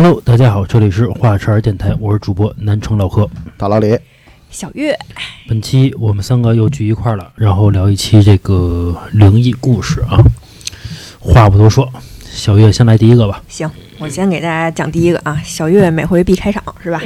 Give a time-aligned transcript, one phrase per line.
[0.00, 3.28] Hello，大家好，这里是华晨儿电台，我是主播南城老何。
[3.56, 3.98] 大老李，
[4.48, 4.96] 小月，
[5.48, 10.22] 本期我们三个又聚一块儿了，然后聊一期这个灵异故事啊。
[11.18, 11.92] 话不多说，
[12.22, 13.42] 小月先来第一个吧。
[13.48, 13.68] 行，
[13.98, 15.42] 我先给大家讲第一个啊。
[15.44, 17.02] 小月每回必开场是吧？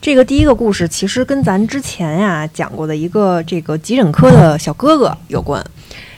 [0.00, 5.62] 这个第一个故事其实跟咱之前呀讲过的一个这个急诊科的小哥哥有关。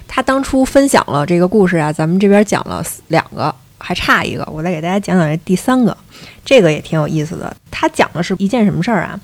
[0.07, 3.53] 他当初分享了这个故事啊，咱们这边讲了两个，
[3.85, 5.95] 还差一个，我再给大家讲讲这第三个，
[6.43, 7.55] 这个也挺有意思的。
[7.71, 9.21] 他讲的是一件什么事儿啊？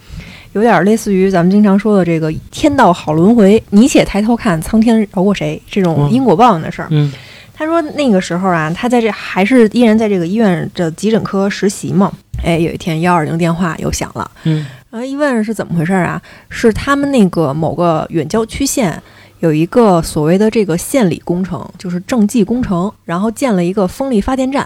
[0.52, 6.88] 有点类似于咱们经常说的这个“天道好轮回，你且抬头看，苍天饶过谁”这种因果报应的事儿。
[6.90, 7.10] 嗯
[7.54, 12.10] 他说那个时候啊，他在这还是依然在这个医院的急诊科实习嘛。
[12.42, 16.20] 哎，有一天幺二零电话又响了，嗯然后一问是怎么回事儿啊？
[16.48, 19.00] 是他们那个某个远郊区县
[19.40, 24.62] 有一个所谓的这个县里工程，就是政绩工程，然后建了一个风力发电站，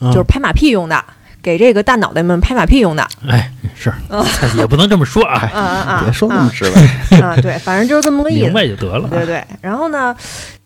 [0.00, 1.02] 啊就是拍马屁用的，
[1.40, 3.06] 给这个大脑袋们拍马屁用的。
[3.28, 3.92] 哎，是，
[4.58, 6.00] 也不能这么说啊，啊啊啊！
[6.04, 6.64] 别说那么直
[7.10, 8.54] 白， 啊，对，反正就是这么个意明思。
[8.54, 9.08] 白就得了。
[9.08, 10.14] 对对，然后呢，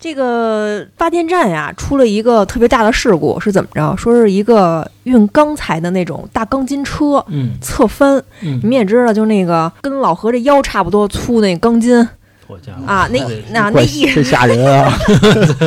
[0.00, 3.94] 这个发电站呀出了一个特别大的事故，是怎么着？
[3.96, 12.08] 说是一个运钢材的那种大钢筋车嗯侧翻，你嗯，们也知道，就那个跟老何这腰差不多粗那钢筋
[12.46, 14.92] 好家伙啊，那这那那怪一真吓人啊！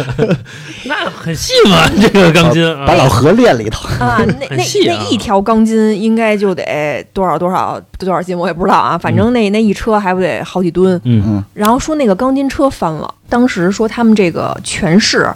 [0.86, 11.00] 那很细嘛， 这个钢筋啊，把老何练里头，啊，那那啊那一条钢筋应该就得多少多少多少斤，我也不知道啊，反正那那一车还不得好几吨。
[11.06, 15.28] 嗯嗯，然后说那个钢筋车翻了，当时说他们这个全市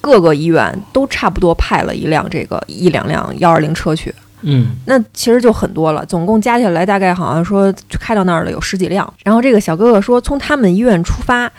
[0.00, 9.12] 各个医院都差不多派了一辆这个一两辆幺二零车去，嗯那其实就很多了，总共加起来大概好像说开到那儿了有十几辆。
[9.24, 11.50] 然后这个小哥哥说，从他们医院出发，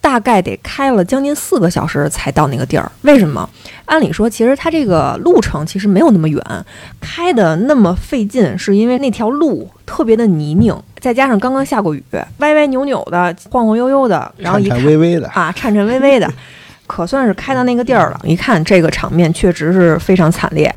[0.00, 2.90] 大概得开了将近四个小时才到那个地儿。
[3.02, 3.48] 为什么？
[3.86, 6.42] 按理说，其实他这个路程其实没有那么远，
[7.00, 12.02] 开的那么费劲，是因为那条路特别的泥泞，再加上刚刚下过雨，
[12.38, 16.32] 歪歪扭扭的，晃晃悠悠的，然后一颤看颤巍巍的，啊，颤颤巍巍的，
[16.86, 18.20] 可算是开到那个地儿了。
[18.24, 20.74] 一看这个场面，确实是非常惨烈。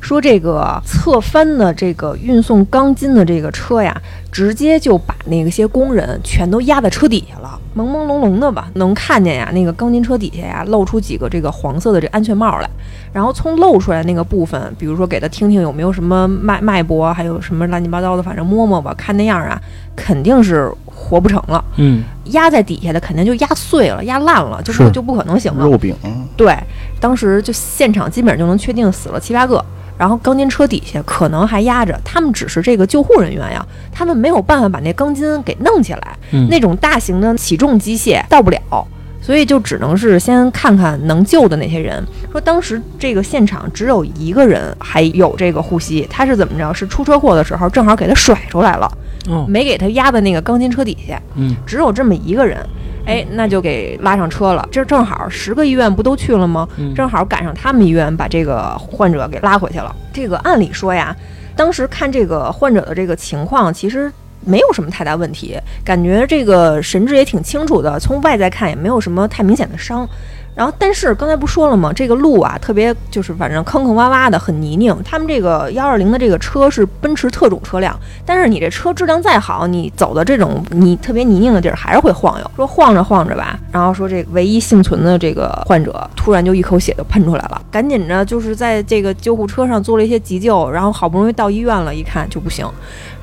[0.00, 3.94] 说这个侧翻的这个运送钢筋的这个车呀，
[4.30, 12.70] 直接就把那个些工人全都压在车底下了，朦朦胧胧的吧，能看见呀，那个钢筋车底下呀露出几个这个黄色的这安全帽来，
[13.12, 19.60] 然后从露出来那个部分，比如说给他听听有没有什么脉脉搏，还有什么乱七八糟的，反正摸摸吧，看那样啊，
[19.96, 21.64] 肯定是活不成了。
[21.76, 22.02] 嗯。
[22.28, 24.90] 压在底下的肯定就压碎了、压烂了，就不是。
[24.90, 25.64] 就不可能行了。
[25.64, 25.96] 肉饼，
[26.36, 26.54] 对，
[27.00, 29.64] 当时就现场基本上就能确定死了七八个，
[29.98, 38.58] 然后钢筋车底下可能还压着，他们只是这个救护人员呀，他们没有办法把那钢筋给弄起来，嗯，那种大型的起重机械到不了。
[39.20, 42.02] 所以就只能是先看看能救的那些人。
[42.32, 46.72] 说当时这个现场只有一个人还有这个呼吸，他是怎么着？
[46.72, 48.90] 是出车祸的时候正好给他甩出来了，
[49.28, 51.20] 哦没给他压在那个钢筋车底下。
[51.34, 52.64] 嗯只有这么一个人，
[53.08, 54.68] 哎，那就给拉上车了。
[54.70, 56.68] 这正好十个医院不都去了吗？
[56.76, 59.94] 嗯正好赶上他们医院把这个患者给拉回去了。
[60.12, 61.16] 这个按理说呀，
[61.56, 64.12] 当时看这个患者的这个情况，其实。
[64.46, 70.08] 没有什么太大问题，感觉这个神志也挺清楚的，从外在看也没有什么太明显的伤。
[70.58, 71.92] 然后，但是刚才不说了吗？
[71.94, 75.00] 这个路啊，特别就是反正坑坑洼洼的，很泥泞。
[75.04, 77.96] 他们这个幺二零的这个车是奔驰特种车辆，
[78.26, 82.50] 但是你这车质量再好，你走的这种泥特别泥泞的地儿还是会晃悠。
[82.56, 92.66] 说晃着晃着吧，然后说这唯一幸存的这个患者突然就一口血就喷出来了，赶紧着就是在这个救护车上做了一些急救，然后好不容易到医院了，一看就不行。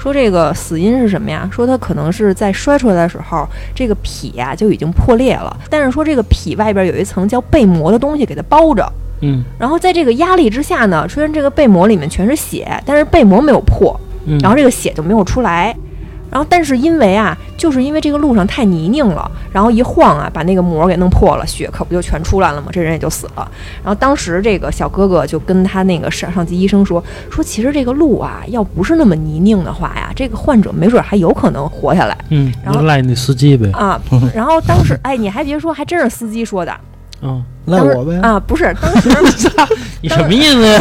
[0.06, 1.50] 说这个死因是什么呀？
[1.52, 8.88] 说他可能是在摔出来的时候，这个脾呀、就已经破裂了，但是说这个脾外边有一层叫被膜的东西给它包着。
[9.22, 15.76] 嗯然后在这个压力之下呢，虽然这个被膜里面全是血，但是被膜没有破，嗯，然后这个血就没有出来。
[16.32, 22.68] 然后，但是因为啊，就是因为这个路上太泥泞了，然后一晃啊，把那个膜给弄破了，血可不就全出来了吗？
[22.72, 23.50] 这人也就死了。
[23.84, 34.02] 然后当时这个小哥哥就跟他那个上上级医生说说，其实这个路啊，要不是那么泥泞的话呀，这个患者没准还有可能活下来嗯，然后赖那司机呗，啊。
[34.34, 36.76] 然后当时，哎，你还别说，还真是司机说的，
[37.26, 39.50] 啊，赖我呗，啊，不是，当时
[40.02, 40.80] 你什么意思呀？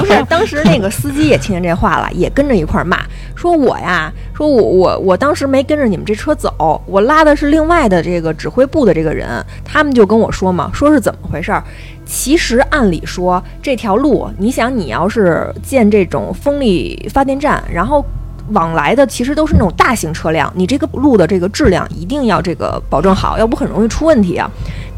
[0.00, 2.98] 不是，当时那个司机也听见这话了，也跟着一块儿骂，
[3.36, 11.62] 说我呀，说我我我当时没跟着你们这车走，我拉的是另外的这个指挥部的这个人，他们就跟我说嘛，说是怎么回事儿。
[12.04, 18.04] 其实按理说这条路，你想你要是建这种风力发电站，然后。
[18.50, 24.46] 往来的其实都是那种大型车辆，你这个路的这个质量一定要这个保证好，要不很容易出问题啊。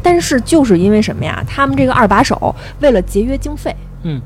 [0.09, 1.43] 但是就是因为什么呀？
[1.45, 4.21] 他们这个二把手为了节约经费，嗯，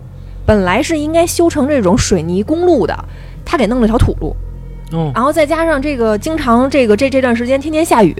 [0.46, 2.96] 本本来是应该修成这种水泥公路的，
[3.44, 4.36] 他给弄了条土路。
[4.94, 8.16] 嗯，然后再加上这个经常这个这这段时间天天下雨，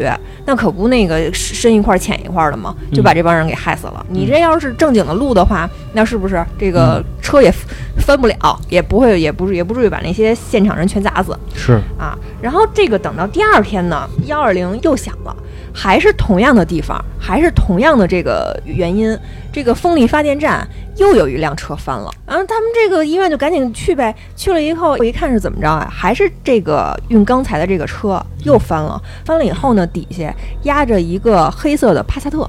[0.46, 4.04] 那可不那个深一块浅一块的嘛，就把这帮人给害死了。
[4.10, 7.54] 你这要是正经的路的话，那是不是这个车也
[8.00, 12.18] 翻不了，也不会也不是也不至于把那些现场人全砸死是，啊？
[12.42, 15.36] 然后这个等到第二天呢，幺二零又响了。
[15.74, 19.18] 还是同样的地方，还是同样的这个原因，
[19.52, 24.14] 这个风力发电站又有一辆车翻了，然后他们这个医院就赶紧去呗。
[24.36, 25.88] 去了以后，我一看是怎么着啊？
[25.90, 30.34] 还是这个运钢材的这个车又翻了，翻了以后呢，底下
[30.64, 32.42] 压着一个黑色的帕萨特，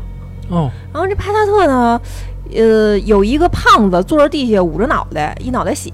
[0.49, 2.01] 哦，然后这帕萨特呢，
[2.55, 5.93] 呃，有一个胖子坐着地下捂着脑袋，一脑袋血，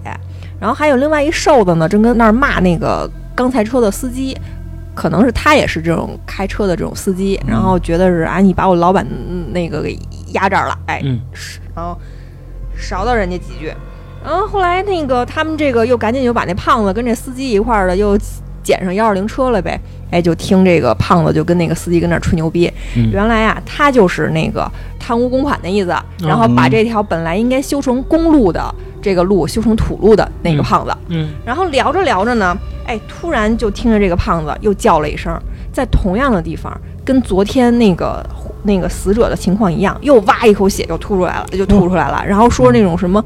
[0.58, 4.36] 然后还有另外一瘦子呢，正跟那儿骂那个钢材车的司机。
[4.98, 9.06] 可能是他也是这种开车的这种司机，然后觉得是啊，你把我老板
[9.52, 9.96] 那个给
[10.32, 11.00] 压这儿了，哎，
[11.72, 11.96] 然后
[12.76, 13.72] 勺到人家几句，
[14.24, 18.18] 然后后来那个他们这个又赶紧就把那胖子跟这司机一块儿的又
[18.60, 19.80] 捡上幺二零车了呗，
[20.10, 22.68] 哎，就听这个胖子就跟那个司机跟那吹牛逼，
[23.12, 24.68] 原来啊，他就是那个
[24.98, 25.94] 贪污公款的意思，
[26.26, 28.74] 然后把这条本来应该修成公路的。
[29.08, 32.54] 这个路修成土路的那个胖子，嗯，然后聊着聊着呢，
[32.86, 35.34] 哎，突然就听着这个胖子又叫了一声，
[35.72, 38.22] 在同样的地方，跟昨天那个
[38.64, 43.24] 那个死者的情况一样，又哇一口血就吐出来了，就吐出来了，然后说那种什么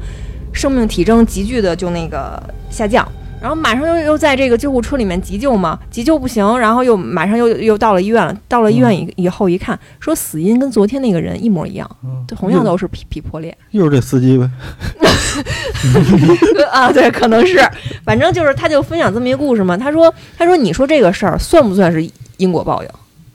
[0.53, 3.05] 生命体征急剧的就那个下降。
[3.43, 8.33] 然后马上又又在这个救护车里面急救嘛，急救不行，然后又马上又又到了医院了。
[8.47, 11.85] 到了医院以以后一看，说死因跟昨天那个人一模一样，
[12.29, 13.55] 同样都是皮皮破裂。
[13.71, 14.49] 又是这司机呗？
[16.71, 17.59] 啊，对，可能是，
[18.05, 19.75] 反正就是他就分享这么一个故事嘛。
[19.75, 22.89] 他说，他说，你说这个事儿算不算是因果报应？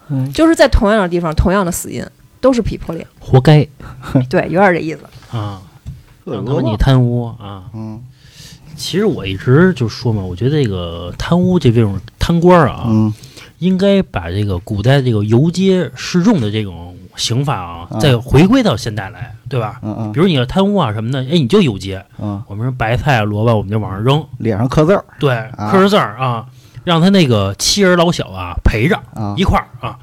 [0.09, 2.03] 嗯，就是在同样的地方，同样的死因，
[2.41, 3.69] 都是皮破裂，活该。
[4.31, 5.01] 对，有点这意思
[5.37, 5.61] 啊。
[6.25, 7.65] 让他你贪污啊？
[7.75, 8.03] 嗯。
[8.79, 13.13] 其实我一直就说嘛，我觉得这个贪污这这种贪官啊，嗯，
[13.59, 19.81] 应该把这个古代这个游街示众的这种刑法啊，再回归到现代来，对吧？
[19.83, 20.13] 嗯嗯。
[20.13, 26.47] 比如你要贪污啊什么的，哎，你就游街，嗯，我们说白菜萝卜，我们就往上扔，脸上刻字儿，对，刻着字儿啊，
[26.85, 28.97] 让他那个妻儿老小啊陪着
[29.37, 29.99] 一块儿啊。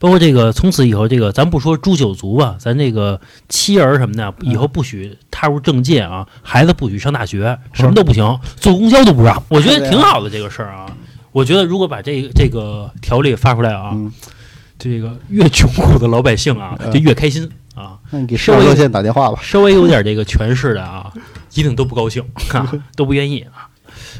[0.00, 3.20] 包括这个，从此以后，这个咱不说诛九族吧，咱这个
[3.50, 9.40] 妻儿什么的，以后不许踏入政界啊，孩子不许上大学，什么都不行，坐公交都不让。
[9.48, 10.86] 我觉得挺好的这个事儿啊。
[11.32, 13.94] 我觉得如果把这这个条例发出来啊，
[14.78, 17.98] 这个越穷苦的老百姓啊，就越开心啊。
[18.10, 19.38] 那你给社会热线打电话吧。
[19.42, 21.12] 稍微有点这个权势的啊，
[21.52, 23.68] 一定都不高兴 啊，都不愿意啊。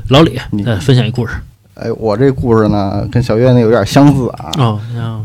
[0.09, 1.35] 老李，再分享一故事。
[1.75, 4.51] 哎，我这故事呢，跟小月那有点相似啊。
[4.59, 4.81] 哦，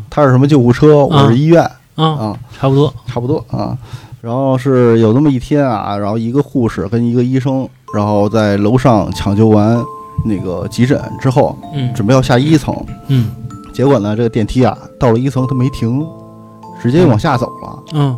[0.09, 1.05] 他是什么救护车？
[1.05, 1.61] 我是医院。
[1.95, 3.77] 啊，差不多，差不多啊。
[4.21, 9.77] 然后是有那么一天啊，然后一个护士跟一个医生，然后在楼上抢救完
[10.25, 12.75] 那个急诊之后，嗯，准备要下一层，
[13.07, 13.31] 嗯，
[13.73, 16.05] 结果呢，这个电梯啊，到了一层它没停，
[16.81, 17.83] 直接往下走了。
[17.93, 18.17] 嗯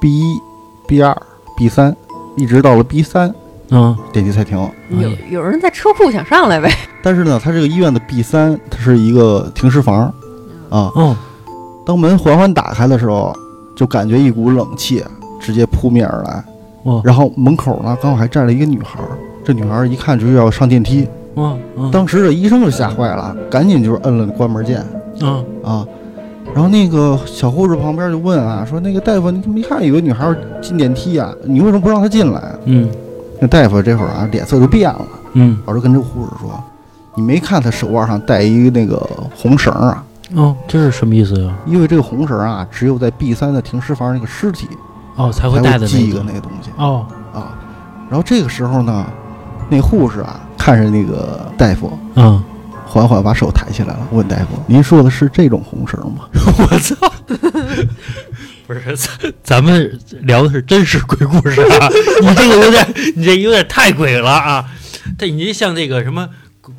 [0.00, 0.40] ，B 一、
[0.86, 1.16] B 二、
[1.56, 1.94] B 三，
[2.36, 3.34] 一直到了 B 三。
[3.76, 4.56] 嗯，电梯才停。
[4.88, 6.70] 有有人在车库想上来呗？
[7.02, 10.02] 但是呢，他这个医院的 B 三，它是一个停尸房，
[10.70, 11.14] 啊，嗯，
[11.84, 13.36] 当门缓缓打开的时候，
[13.74, 15.02] 就感觉一股冷气
[15.40, 16.44] 直接扑面而来。
[17.02, 19.00] 然后门口呢，刚好还站了一个女孩，
[19.44, 21.08] 这女孩一看就是要上电梯。
[21.34, 21.58] 嗯，
[21.90, 24.86] 当时这医生就吓坏了，赶紧就是摁了关门键。
[25.20, 25.84] 嗯啊，
[26.54, 31.34] 然后那个小护士旁边就问啊，说那个大夫，你怎么一看有个女孩进电梯啊？
[31.42, 32.40] 你为什么不让她进来？
[32.66, 32.88] 嗯。
[33.40, 36.62] 那大夫这会儿啊，脸色就变了，嗯，我就跟这个护士说
[37.14, 38.96] ：“你没看他手腕上戴一个那个
[39.36, 41.54] 红绳啊？”哦，这是什么意思呀？
[41.66, 44.68] 因为这个红绳啊，只有在 B 三的停尸房那个尸体
[45.16, 47.58] 哦才会带的系一个那个东西哦啊。
[48.08, 49.06] 然后这个时候呢，
[49.68, 52.42] 那护士啊，看着那个大夫，嗯，
[52.86, 56.24] 缓缓把手抬起来了，问大夫：“您说的是这种红绳吗？”
[56.58, 56.96] 我操！
[58.66, 58.80] 不是，
[59.42, 61.88] 咱们聊的是真实鬼故事啊！
[62.22, 64.64] 你这个有点，你这有点太鬼了啊！
[65.18, 66.28] 这你这像这个什么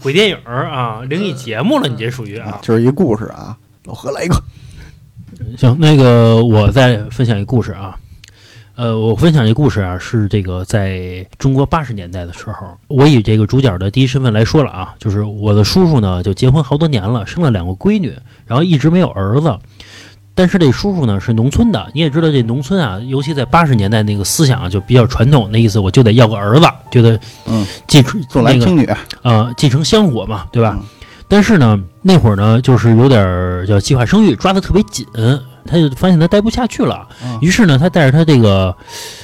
[0.01, 3.55] 鬼电影啊、灵异节目了，你这属于啊，就是一故事啊。
[3.83, 4.43] 老何来一个，
[5.55, 7.95] 行，那个我再分享一故事啊。
[8.75, 18.11] 呃，我分享一故事啊，是这个在中国八十年代的时候，我以这个主角的第一身份来说了啊，就是我的叔叔呢，就结婚好多年了，生了两个闺女，
[18.47, 19.57] 然后一直没有儿子。
[20.35, 27.65] 但是这叔叔呢是农村的，你也知道这农村啊，尤其在八十年代那个思想啊就比较传统，那意思我就得要个儿子，觉得嗯。
[27.87, 28.85] 继承重男轻女
[29.21, 30.77] 啊，继承香火嘛，对吧？
[31.27, 35.05] 但是呢，那会儿呢就是有点叫计划生育抓得特别紧，
[35.67, 37.07] 他就发现他待不下去了，
[37.41, 38.75] 于是呢，他带着他这个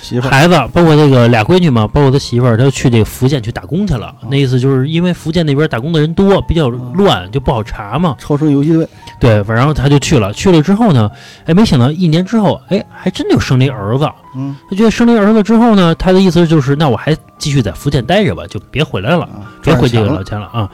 [0.01, 4.13] 媳妇孩子，包括这个俩闺女嘛，包括他媳妇儿，他就去这个福建去打工去了。
[4.29, 8.15] 那意思就是因为福建那边打工的人多，比较乱，就不好查嘛。
[8.19, 8.87] 超生游击队，
[9.19, 10.33] 对，反正他就去了。
[10.33, 11.09] 去了之后呢，
[11.45, 14.09] 哎，没想到一年之后，哎，还真就生了一儿子。
[14.35, 19.27] 嗯，他觉得生了一儿子之后呢，他的意思就是，那我还继续在福建待着吧，就别回来了，
[19.61, 20.69] 别回这个老家了啊。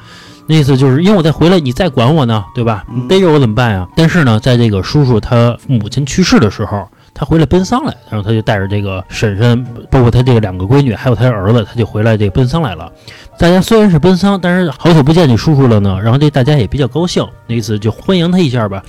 [0.48, 2.84] 那意思就是因为我再回来，你再管我呢，对吧？
[2.88, 3.88] 你逮着我怎么办呀？
[3.96, 12.92] 但是呢，在这个叔叔他母亲去世的时候，他回来奔丧来，然后他就带着这个婶婶，包括他这个两个闺女，还有他的儿子，他就回来这奔丧来了。
[13.40, 18.84] 大家虽然是奔丧，但是好久不见你叔叔了呢，然后这大家也比较高兴，那意思就欢迎他一下吧。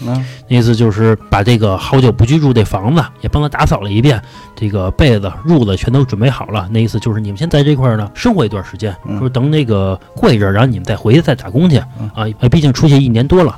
[0.49, 4.21] 那意思就是把这个好久不居住这房子也帮他打扫了一遍，
[4.57, 6.67] 这个被子、褥子全都准备好了。
[6.71, 12.25] 那意思就是你们先在这块儿呢生活一段时间，说等那个过一阵，然后你们再回去再打工去啊。
[12.51, 13.55] 毕竟出去一年多了。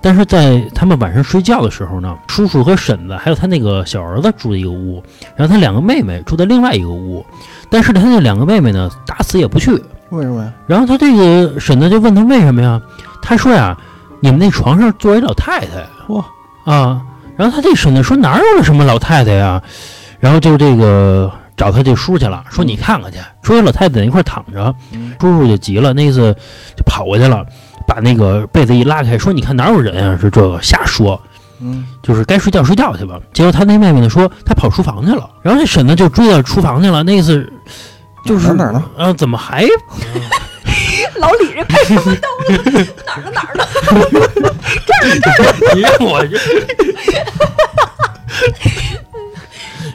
[0.00, 5.02] 但是在他们晚上睡觉的时候呢，叔叔和婶子还有他那个小儿子住在一个屋，
[5.36, 7.24] 然后他两个妹妹住在另外一个屋，
[7.70, 9.82] 但是他那两个妹妹呢打死也不去。
[10.14, 10.52] 为什么呀？
[10.66, 12.80] 然后他这个婶子就问他为什么呀？
[13.22, 13.76] 他说呀，
[14.20, 16.24] 你们那床上坐一老太太哇
[16.64, 17.02] 啊！
[17.36, 19.62] 然后他这婶子说哪有什么老太太呀？
[20.20, 24.74] 然后就这个找他这叔去了，说你看看去，说有老太太在一块躺着。
[25.20, 26.34] 叔叔就急了，那意思
[26.76, 27.44] 就跑过去了，
[27.86, 30.18] 把那个被子一拉开，说你看哪有人啊？
[30.20, 31.20] 是这个瞎说，
[31.60, 33.18] 嗯，就是该睡觉睡觉去吧。
[33.32, 37.50] 结果他那妹妹呢说他跑厨房去了，然后这婶子就追到厨房去了，那意思。
[38.24, 38.82] 就是哪儿呢？
[38.96, 39.66] 啊，怎么还？
[41.16, 42.22] 老李这拍什么灯？
[43.04, 43.30] 哪儿呢？
[43.34, 43.64] 哪儿呢？
[44.86, 45.20] 这儿呢？
[45.22, 45.52] 这儿呢？
[45.74, 46.38] 你 让我这。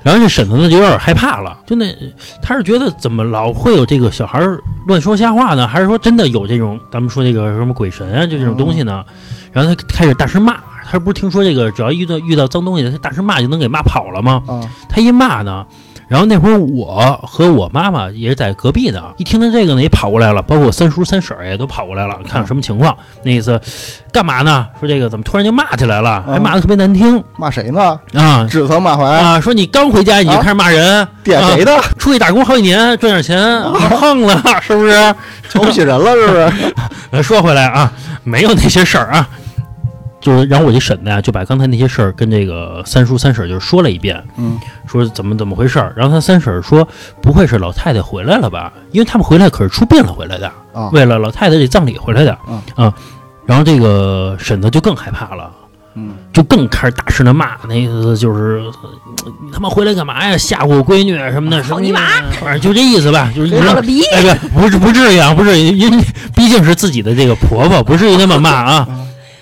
[0.02, 1.94] 然后这婶子呢就有点害怕了，就那
[2.42, 4.40] 他是觉得怎么老会有这个小孩
[4.88, 5.68] 乱说瞎话呢？
[5.68, 9.04] 还是说真的有这种咱们说这个什么鬼神啊，就这种东西呢？
[9.52, 10.58] 然后他开始大声骂，
[10.90, 14.42] 他不是听说这个只要遇到遇到脏东西，他大声骂就能给骂跑了吗？
[14.88, 15.66] 他一骂呢。
[16.10, 22.98] 然后那会儿我和我妈妈也是在隔壁的，一听到这个呢，也跑过来了，包括我三叔三婶儿也都跑过来了，看看什么情况。
[23.24, 23.62] 那意思，
[24.12, 24.68] 干嘛呢？
[24.80, 27.24] 说这个怎么突然就骂起来了，还骂的特别难听。
[27.38, 28.00] 骂谁呢？
[28.14, 29.40] 啊，指桑骂槐啊！
[29.40, 31.80] 说你刚回家你就开始骂人，点谁的？
[32.00, 34.94] 出去打工好几年，赚点钱，横了是不是？
[35.50, 37.22] 瞧不起人了是不是？
[37.24, 37.92] 说回来啊，
[38.24, 39.30] 没有那些事儿啊。
[40.22, 45.94] 就是，然后我这婶子呀，就把刚才那些事儿跟这个三叔三婶就说了一遍，嗯，说怎么怎么回事儿。
[45.96, 46.86] 然后他三婶说，
[47.22, 48.74] 不会是老太太回来了吧？
[48.92, 50.52] 因为他们回来可是出殡了回来的，
[50.92, 52.38] 为了老太太这葬礼回来的，
[52.76, 52.94] 啊，
[53.46, 55.50] 然后这个婶子就更害怕了，
[55.96, 58.62] 嗯，就更开始大声的骂，那意思就是
[59.42, 60.38] 你他妈回来干嘛呀？
[60.38, 62.02] 吓唬我闺女什么的，操你妈！
[62.42, 66.04] 反正就这意思吧，就是你了逼，哎，不是不至于啊，不是，因为
[66.36, 68.88] 毕竟是自己的这个婆婆，不至于那么骂啊。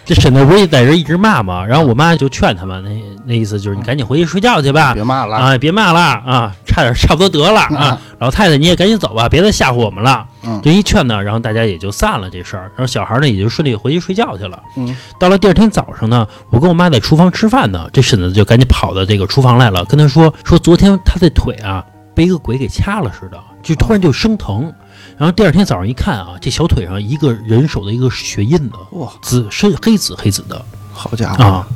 [0.07, 1.65] 这婶子不是在这一直骂吗？
[1.65, 2.89] 然后我妈就劝他们，那
[3.25, 7.99] 那意思就是你赶紧回去睡觉去吧，别骂了啊，别骂了啊，差点差不多得了啊。
[8.17, 10.25] 老太太你也赶紧走吧，别再吓唬我们了。
[10.63, 14.57] 这一劝呢，然后大家也就散了这事儿，然后小孩呢也就顺利回去睡觉去了。
[14.77, 21.83] 嗯，到了第二天早上呢，我跟我妈在厨房吃饭呢，这婶子就赶紧跑到这个厨房来了，跟她说说昨天她的腿啊
[22.15, 24.73] 被一个鬼给掐了似的，就突然就生疼。
[25.17, 31.67] 然后第二天早上一看啊，这小腿上一个人手的一个血印子，哇，紫深黑紫黑紫的，好家伙啊！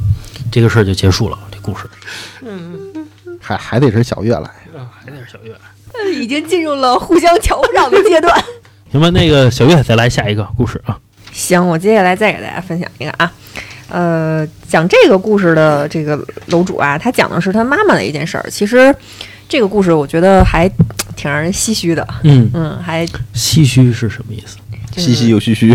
[0.52, 1.90] 这个事儿就结束了，这故事。
[2.44, 2.70] 嗯，
[3.42, 4.52] 还还得是小月来，
[4.92, 5.56] 还得是小月，
[6.14, 8.32] 已经进入了互相瞧不上的阶段。
[8.92, 10.96] 行吧，那个小月再来下一个故事啊。
[11.34, 13.32] 行，我接下来再给大家分享一个啊，
[13.90, 18.46] 呃，讲这个故事的这个楼主啊，他讲的是他妈妈的一件事儿。
[18.52, 18.96] 其实
[19.50, 20.70] 这个故事我觉得还。
[21.22, 24.58] 挺让人唏嘘的，嗯嗯，还唏嘘是什么意思？
[24.96, 25.72] 唏嘘又唏嘘，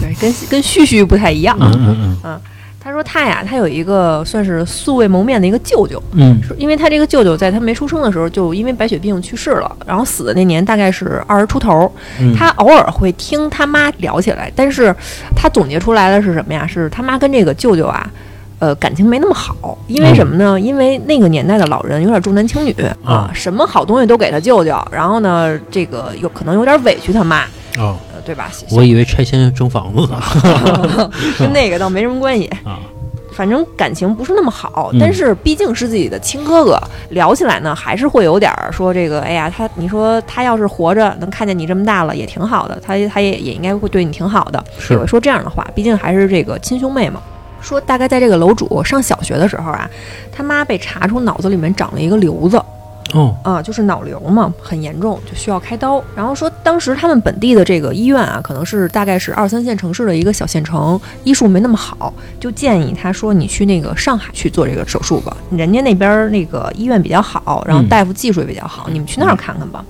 [0.00, 1.56] 对，跟跟嘘嘘不太一样。
[1.60, 2.40] 嗯嗯嗯，
[2.78, 11.92] 他说他呀，他有一个算是素未谋面的一个舅舅，嗯，因为他这个舅舅在他没出生的时候就因为白血病去世了，然后死的那年大概是二十出头。
[12.38, 14.94] 他偶尔会听他妈聊起来，但是
[15.34, 16.64] 他总结出来的是什么呀？
[16.64, 18.08] 是他妈跟这个舅舅啊。
[18.58, 20.58] 呃，感情没那么好，因为什么呢？
[20.58, 27.38] 因为那个年代的老人有点重男轻女啊，什么好东西都给他舅舅，然后呢，这个有可能有点委屈他妈
[27.76, 28.50] 啊，对吧？
[28.70, 30.20] 我以为拆迁征房子呢
[31.38, 32.80] 跟那个倒没什么关系啊。
[33.36, 47.20] 反正感情不是那么好，但是毕竟是自己的亲哥哥，聊起来呢，还是会有点说这个，哎呀，他你说他要是活着能看见你这么大了，也挺好的，他他也也应该会对你挺好的，也会说这样的话，毕竟还是这个亲兄妹嘛。
[47.66, 49.90] 说大概在这个楼主上小学的时候啊，
[50.30, 52.56] 他妈被查出脑子里面长了一个瘤子，
[53.12, 56.02] 哦，啊，就是脑瘤嘛，很严重，就需要开刀。
[56.14, 69.84] 然后说当时他们本地的这个医院啊，可能是大概是二三线城市的一个小县城，医术没那么好，就建议他说你去那个上海去做这个手术吧，人家那边那个医院比较好，然后大夫技术也比较好，你们去那儿看看吧。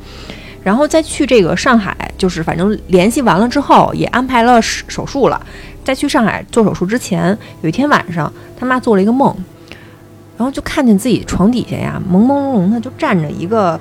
[0.62, 5.40] 然后再去这个上海，就是反正联系完了之后，也安排了手术了。
[5.87, 9.33] 在去上海做手术之前，有一天晚上，他妈做了一个梦，
[10.37, 13.78] 然后就看见自己床底下呀，朦朦胧胧的就站着一个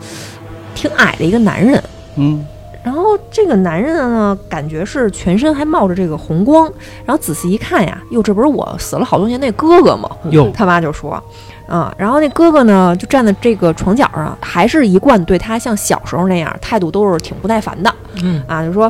[0.75, 1.83] 挺矮的一个男人。
[2.17, 2.45] 嗯，
[2.83, 6.71] 然后这个男人呢，感觉是全身还冒着这个红光，
[7.03, 10.07] 然后仔细一看呀，哟，这不是我死了好多年那哥哥吗？
[10.29, 11.19] 哟，他妈就说。
[11.67, 17.91] 啊，然后那哥哥呢，就站在这个床角上，还是一贯对他像小时候那样，态度都是挺不耐烦的。
[18.21, 18.83] 嗯啊，就说，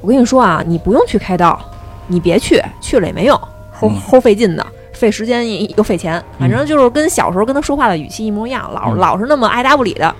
[0.00, 1.60] 我跟你说啊，你不用去开刀，
[2.06, 3.38] 你别去，去了也没用，
[3.78, 10.14] 齁齁费劲的，费时间又费钱，反正就是跟小时候跟他说话的语气一模一样，老老是那么爱答不理的，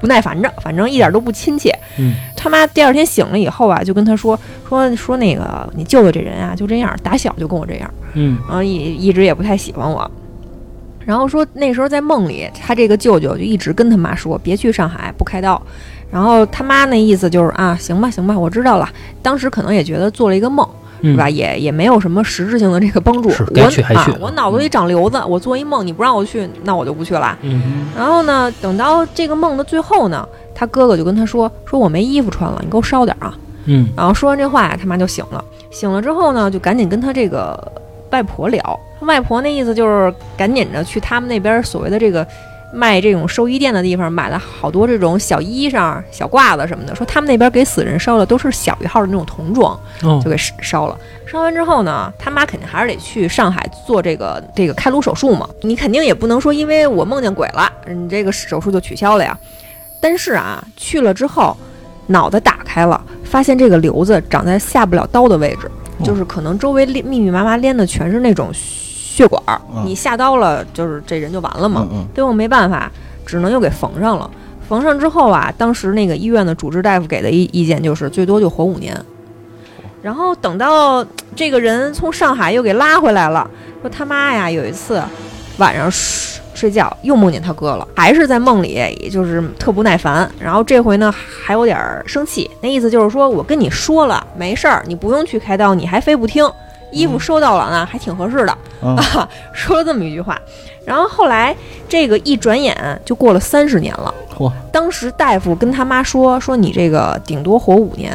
[0.00, 1.70] 不耐烦着，反正一点都不亲切。
[1.98, 10.10] 嗯，他妈第二天醒了以后啊，就跟他说说说那个你舅舅这人啊，就这样，打小就跟我这样，嗯，然后一一直也不太喜欢我。
[11.04, 15.60] 然后说那时候在梦里，他这个舅舅就一直跟他妈说别去上海，不开刀。
[16.10, 18.88] 然后他妈那意思就是啊，行吧行吧，我知道了。
[19.22, 20.68] 当时可能也觉得做了一个梦，
[21.02, 21.30] 是吧？
[21.30, 23.30] 也也没有什么实质性的这个帮助。
[23.54, 24.12] 该去还去。
[24.20, 27.36] 我脑子里长瘤子，我做一梦，你不让我去，那我就不去了。
[27.42, 27.86] 嗯。
[27.96, 33.36] 然后呢，等到这个梦的最后呢，他哥哥就跟他说：“说我没衣服穿了，你给我烧点啊。”
[33.66, 33.88] 嗯。
[33.96, 35.44] 然后说完这话，他妈就醒了。
[35.70, 37.72] 醒了之后呢，就赶紧跟他这个。
[38.12, 42.26] 外婆聊，外婆那意思就是赶紧着去他们那边所谓的这个
[42.72, 49.78] 卖这种寿衣店的地方买了好多这种小衣裳、小褂子什么的，说他们那边给死人烧的都是小一号的那种童装，
[50.22, 50.96] 就给烧了。
[51.26, 55.48] 烧完之后呢，他妈肯定还是得去上海做这个这个开颅手术嘛。
[55.62, 59.36] 你肯定也不能说因为我梦见鬼了，你这个手术就取消了呀。
[60.00, 61.56] 但是啊，去了之后，
[62.06, 65.70] 脑袋打开了，发现这个瘤子长在下不了刀的位置。
[66.02, 68.50] 就是可能周围连密密麻麻连的全是那种
[69.10, 69.42] 血管，
[69.84, 71.84] 你下刀了，就是这人就完了嘛。
[72.14, 72.88] 最后没办法，
[73.26, 74.30] 只能又给缝上了。
[74.68, 78.96] 缝上之后啊，当时那个医院的主治大夫给的意意见就是最多就活五年。
[80.00, 83.50] 然后等到这个人从上海又给拉回来了，
[83.82, 85.02] 说他妈呀，有一次
[85.58, 85.90] 晚上。
[86.52, 90.30] 睡觉又梦见他哥了，还是在梦里，也就是特不耐烦。
[90.38, 96.46] 然后这回呢，还有点生气，那意思就是说我跟你说了，没事儿，你不用去开刀，你还非不听。
[96.90, 100.40] 衣服收到了呢，还挺合适的啊， 说了这么一句话。
[100.84, 101.54] 然后后来
[101.88, 102.74] 这个一转眼
[103.04, 104.12] 就过了三十年了。
[104.36, 104.50] 嚯！
[104.72, 108.12] 当时大夫跟他妈说说你这个顶多活五年，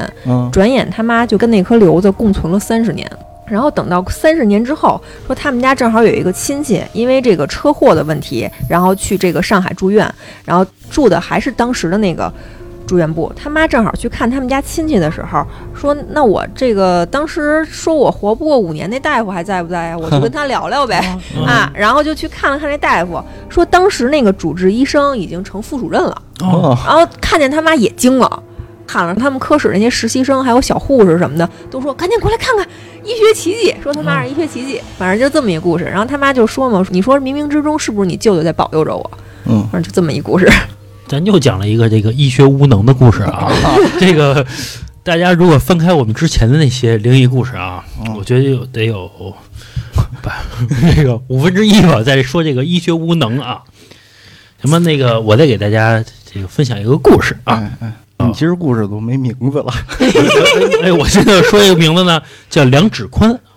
[0.52, 3.10] 转眼他妈就跟那颗瘤子共存了三十年。
[3.48, 10.12] 然后等到三十年之后，说他们家正好有一个亲戚，因为这个车祸的问题，然后去这个上海住院，
[10.44, 12.34] 然后住的还是当时的那个
[12.86, 13.32] 住院部。
[13.36, 19.98] 他妈正好去看他们家亲戚的时候，说：“那我这个当时说我活不过五年，那大夫还在不在呀？
[20.00, 20.98] 我就跟他聊聊呗。”
[21.46, 26.22] 啊，然后就去看了看那大夫，说当时那个主治医生已经成副主任了。
[26.42, 28.44] 哦，然后看见他妈也惊了。
[28.88, 32.66] 喊了他们科室那些实习生，还有小护士什么的，都说赶紧过来看看
[33.04, 33.76] 医学奇迹。
[33.82, 35.84] 说他妈是医学奇迹，反正就这么一故事。
[35.86, 39.12] 然后他妈就说嘛：“你说冥冥之中是不是你舅舅在保佑着我？”
[39.50, 40.48] 嗯，反正就这么一故事。
[41.08, 43.52] 咱又讲了一个这个医学无能的故事啊。
[44.00, 44.46] 这个
[45.04, 47.84] 大家如果翻开我们之前的那些灵异故事啊，
[48.18, 49.08] 我觉得有得有
[50.22, 50.44] 吧，
[50.82, 53.62] 那个五分之一吧，在说这个医学无能啊。
[54.62, 57.70] 什么那个，我再给大家这个分享一个故事啊。
[58.18, 59.72] 你其实故事都没名字了。
[60.82, 63.55] 哎，我现在说一个名字呢，叫梁指宽啊，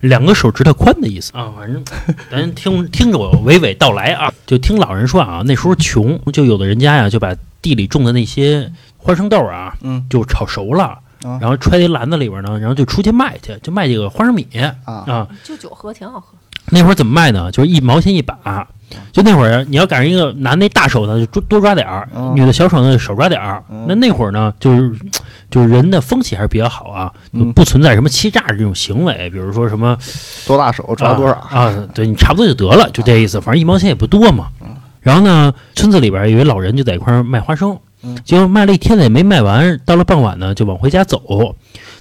[0.00, 1.52] 两个手指头宽的意思啊。
[1.56, 1.84] 反正
[2.30, 10.98] 咱听听着我娓娓道来啊，就听老人说啊，那时候穷，就有的人家呀，就把地里种的那些花生豆啊，嗯，就炒熟了，
[11.40, 14.46] 然后揣在篮子里边呢，然后就出去卖去，就卖这个花生米
[14.86, 15.28] 啊啊。
[15.42, 16.37] 就酒喝挺好喝。
[16.70, 17.50] 那会儿怎么卖呢？
[17.52, 18.66] 就是一毛钱一把。
[19.12, 23.62] 就那会儿，你要赶上一个男的大手呢，就多抓点儿；女的小手呢，少抓点儿。
[23.86, 24.90] 那那会儿呢，就是
[25.50, 27.12] 就是人的风气还是比较好啊，
[27.54, 29.28] 不存在什么欺诈这种行为。
[29.28, 29.94] 比如说什么
[30.46, 31.70] 多大手抓多少啊？
[31.92, 33.38] 对你差不多就得了，就这意思。
[33.38, 34.48] 反正一毛钱也不多嘛。
[35.00, 37.78] 然后呢，村子里边有一老人就在一块儿卖花生，
[38.24, 39.78] 结果卖了一天呢也没卖完。
[39.84, 41.54] 到了傍晚呢，就往回家走。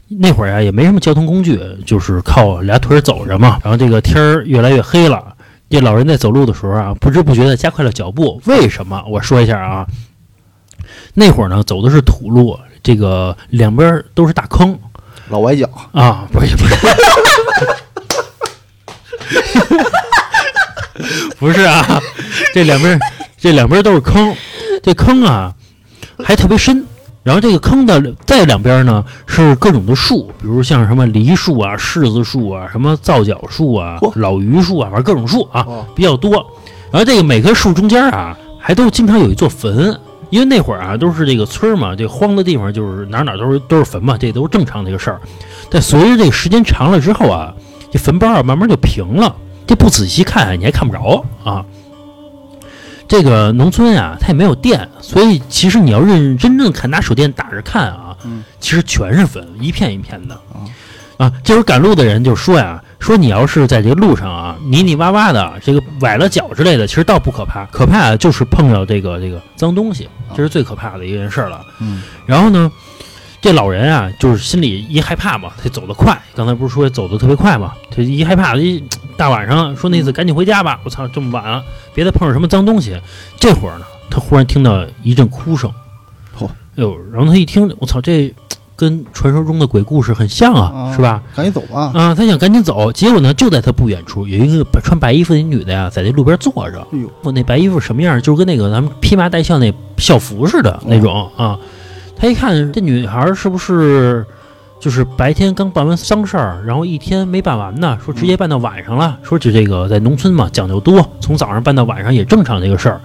[0.08, 3.60] 那会儿啊也没什么交通工具，就是靠俩腿走着嘛。
[3.64, 5.36] 然后这个天儿越来越黑了。
[5.70, 8.42] 这老人在走路的时候啊，不知不觉的加快了脚步。
[8.46, 9.04] 为什么？
[9.10, 9.86] 我说一下啊。
[11.14, 14.80] 那会儿呢，走的是土路，这个两边都是大坑，
[15.30, 16.76] 老崴脚啊，不是不是，
[21.38, 22.02] 不是啊，
[22.54, 22.98] 这两边
[23.38, 24.36] 这这两边都是坑，
[24.84, 25.54] 这坑啊
[26.24, 26.86] 还特别深。
[27.28, 36.32] 然后这个坑的再两边呢是各种的树，比如像什么梨树啊、柿子树啊、什么皂角树啊、老榆树啊，反正各种树啊比较多。
[36.90, 45.20] 然后这个每棵树中间啊还都经常有一座坟，因为那会儿啊都是这个村儿嘛，这荒的地方就是哪哪都是都是坟嘛，这都是正常的一个事儿。
[45.70, 47.54] 但随着这个时间长了之后啊，
[47.92, 49.36] 这坟包啊慢慢就平了，
[49.68, 51.66] 这不仔细看你还看不着啊。
[53.08, 58.16] 这个农村啊，它也没有电，所以其实你要认认真真看，拿手电打着看啊，
[58.60, 60.68] 其实全是坟，一片一片的啊。
[61.18, 71.66] 啊，这会儿赶路的人就说呀，说你要是在这个路上啊，泥泥洼洼的，这个崴了脚之类的，其实倒不可怕，可怕就是碰到这个这个脏东西，这是最可怕的一件事了。
[71.80, 72.72] 嗯，然后呢？
[73.40, 76.20] 这老人啊，就是心里一害怕嘛，他走得快。
[76.36, 77.74] 刚才不是说走得特别快嘛？
[77.92, 78.84] 他一害怕，一
[79.16, 80.80] 大晚上说那次赶紧回家吧。
[80.84, 83.00] 我操，这么晚了，别再碰上什么脏东西。
[83.40, 85.72] 这会儿呢，他忽然听到一阵哭声，
[86.38, 86.98] 嚯，哎呦！
[87.14, 88.34] 然后他一听，我操，这
[88.76, 91.22] 跟传说中的鬼故事很像啊，是吧？
[91.36, 91.92] 赶紧走吧！
[91.94, 96.80] 啊，他想赶紧走，结果呢，就在他不远处有一个穿白衣服的女的呀，在那路边坐着。
[96.92, 98.20] 哎呦，我那白衣服什么样？
[98.20, 101.58] 就是跟那个咱们披麻戴孝那校服似的那种啊。
[102.20, 104.26] 他一看这女孩是不是，
[104.80, 107.98] 就是白天刚办完丧事儿，然后一天没办完呢？
[108.04, 109.18] 说直接办到晚上了。
[109.24, 113.02] 说就这个在农村嘛，讲究多，从早上办到晚上也正常这个事儿。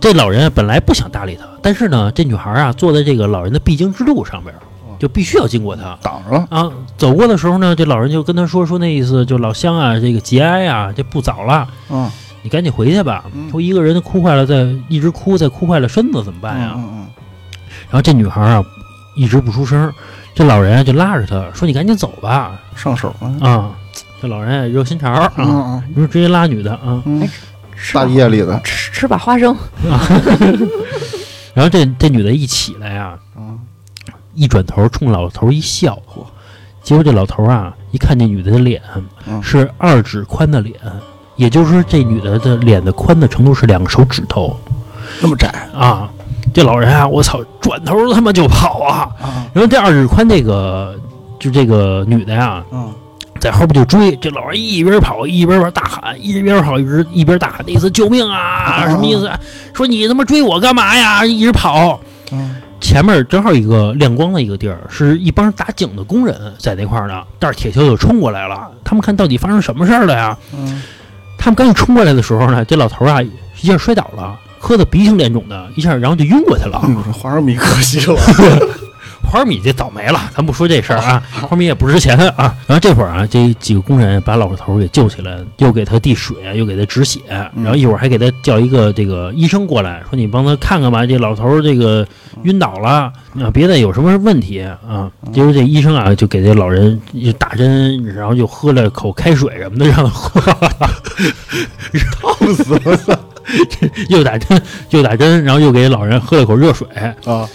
[0.00, 4.52] 这老人本来不想搭理他，但是呢，这女孩啊坐在这个老人的必经之路上边，
[4.98, 6.68] 就必须要经过他，挡着了啊。
[6.96, 12.10] 走过的时候呢，这老人就跟他说说那意思，就老乡啊，这个节哀啊，这不早了，嗯，
[12.42, 13.24] 你赶紧回去吧。
[13.52, 16.72] 说一个人哭坏了，再一直哭，再哭坏了身子怎么办呀？
[16.76, 17.06] 嗯嗯。
[17.92, 18.64] 然后这女孩啊，
[19.14, 19.92] 一直不出声，
[20.34, 23.46] 这老人就拉着她说：“你赶紧走吧，上手了。
[23.46, 23.76] 啊！”
[24.18, 27.02] 这老人也热心肠啊，你说直接拉女的啊，
[27.92, 28.58] 大夜里的。
[28.64, 29.54] 吃吃把花生。
[29.90, 30.00] 啊。
[31.52, 33.18] 然后这这女的一起来呀，
[34.32, 35.98] 一转头冲老头一笑，
[36.82, 38.80] 结果这老头啊一看这女的的脸
[39.42, 40.74] 是二指宽的脸，
[41.36, 44.58] 也就是说这女的的脸的宽的程度是两个手指头
[45.20, 45.68] 那么窄。
[45.74, 46.10] 啊。
[46.52, 49.08] 这老人啊，我操，转头他妈就跑啊！
[49.52, 50.94] 然后这二指宽这个，
[51.38, 52.62] 就这个女的呀，
[53.40, 54.14] 在后边就追。
[54.16, 58.84] 这老人一边跑一边大喊，一边跑一边一边大喊，那意思救命啊！
[58.88, 59.30] 什么意思？
[59.72, 61.24] 说你他妈追我干嘛呀？
[61.24, 61.98] 一直跑。
[62.80, 67.22] 前面正好一个亮光的一个地儿，是一帮打井的工人在那块儿呢。
[67.38, 70.36] 但是铁锹就冲过来了，他们看到底发生什么事儿了呀？
[71.38, 74.36] 他们刚一冲过来的时候呢，这老头啊一下摔倒了。
[74.62, 76.78] 喝的鼻青脸肿的，一下然后就晕过去了。
[77.12, 78.16] 花生米可惜了，
[79.28, 82.54] 花生米这倒霉了，咱不说这事儿啊，花生米也不值钱啊。
[82.68, 87.18] 然后这会儿啊，这几个工人把老头给救起来，又给他递水，又给他止血，
[87.56, 92.06] 然后一会儿还给他叫一个这个医生过来，说你帮他看看吧，这老头这个
[92.44, 95.10] 晕倒了啊，别再有什么问题啊。
[95.32, 97.00] 结果这医生啊，就给这老人
[97.36, 100.40] 打针，然后就喝了口开水什么的让他喝，
[102.22, 103.18] 烫死了。
[104.08, 106.86] 又打针，又打针，然后又给老人喝了口热水
[107.24, 107.48] 啊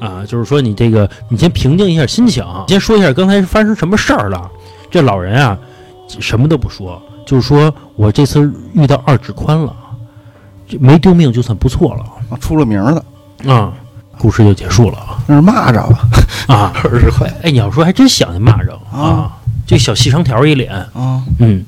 [0.00, 0.24] 啊！
[0.26, 4.50] 就是说你这个，你先平静一下心情，先说一下刚才发生什么事儿了。
[4.90, 5.58] 这老人啊，
[6.20, 9.74] 什么都不说，就是说我这次遇到二指宽了，
[10.80, 13.72] 没丢命就算不错了啊，出了名的啊，
[14.18, 14.98] 故事就结束了。
[15.26, 16.08] 那是蚂蚱吧？
[16.46, 17.28] 啊， 二指宽。
[17.42, 21.64] 哎，你要说还真想那蚂蚱啊，这小细长条一脸啊，嗯，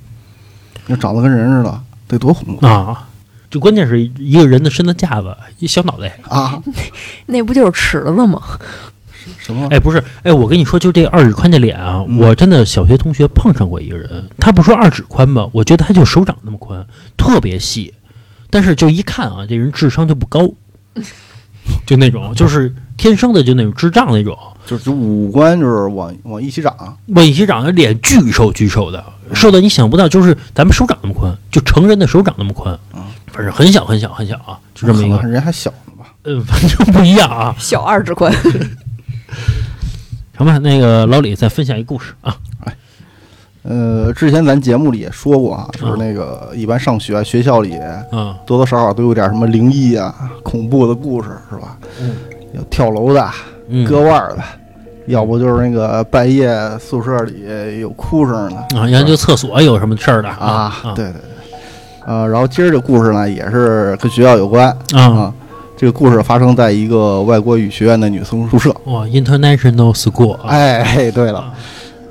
[0.86, 3.06] 那长得跟人似的，得多恐怖啊！
[3.50, 6.18] 就关键是一个人的身子架子，一小脑袋。
[6.28, 6.62] 啊，
[7.26, 8.40] 那不就是池子吗？
[9.38, 9.68] 什么？
[9.70, 16.86] 哎，不是，哎，我跟你说，就这二指宽的脸啊，我真的小学同学碰上过一个人，他不说二指宽吧，我觉得他就手掌那么宽，
[17.16, 17.92] 特别细，
[18.48, 20.48] 但是就一看啊，这人智商就不高，
[21.86, 24.36] 就那种，就是天生的就那种智障那种，
[24.66, 33.08] 就是五官就是往往一起长，往一起长，脸巨瘦巨瘦的，瘦的你想不到，就是咱们手掌那么宽，就成人的手掌那么宽啊。
[33.28, 36.12] 反正很小很小很小啊，就这么一个人还小呢吧？
[36.24, 37.56] 嗯， 反正不一样啊。
[37.58, 38.30] 小二指宽。
[40.36, 42.36] 成吧，那个老李再分享一故事啊。
[42.66, 42.76] 哎，
[43.62, 47.78] 呃，之前咱节目里也说过啊，就是那个一般上学学校里，
[48.12, 51.78] 嗯，多多少少都有点什么灵异啊、恐怖的故事，是吧？
[51.98, 52.14] 嗯，
[52.52, 53.28] 有跳楼的、
[53.86, 54.42] 割腕的，
[55.06, 60.72] 要不就是那个半夜宿舍里有哭声的啊，研究厕所有什么事儿的啊？
[60.94, 61.20] 对对对。
[62.06, 65.32] 呃，然后今儿这故事呢，也是跟学校有关啊。
[65.76, 68.70] 这个故事发生在一个外国语学院的女生宿舍。
[68.84, 70.34] 哇，International School。
[70.42, 71.52] 哎，对了，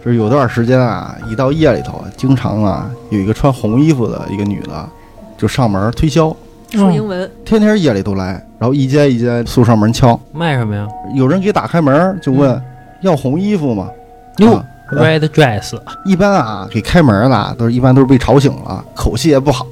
[0.03, 4.89] 就是有段时间啊，一到夜里头，经常啊，有一个穿红衣服的一个女的，
[5.37, 6.35] 就上门推销
[6.77, 10.87] 说英文，天天夜里都来，然后一间一间宿舍门敲，卖什么呀？
[11.15, 12.61] 有人给打开门就问
[13.01, 13.89] 要红衣服吗？
[14.37, 15.77] 哟，red dress。
[16.05, 19.65] 一般啊，给开门的都是一般都是被吵醒了，口气也不好，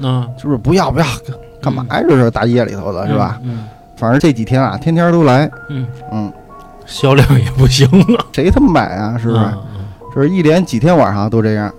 [0.00, 1.06] 嗯，就是不要不要，
[1.60, 2.02] 干嘛呀？
[2.08, 3.38] 这是大夜里头的，是吧？
[3.42, 6.32] 嗯，反正这几天啊，天天都来，嗯嗯，
[6.86, 7.86] 销量也不行
[8.16, 9.18] 啊， 谁他妈买啊？
[9.18, 9.44] 是不是？
[10.14, 11.72] 就是一连几天晚上都这样，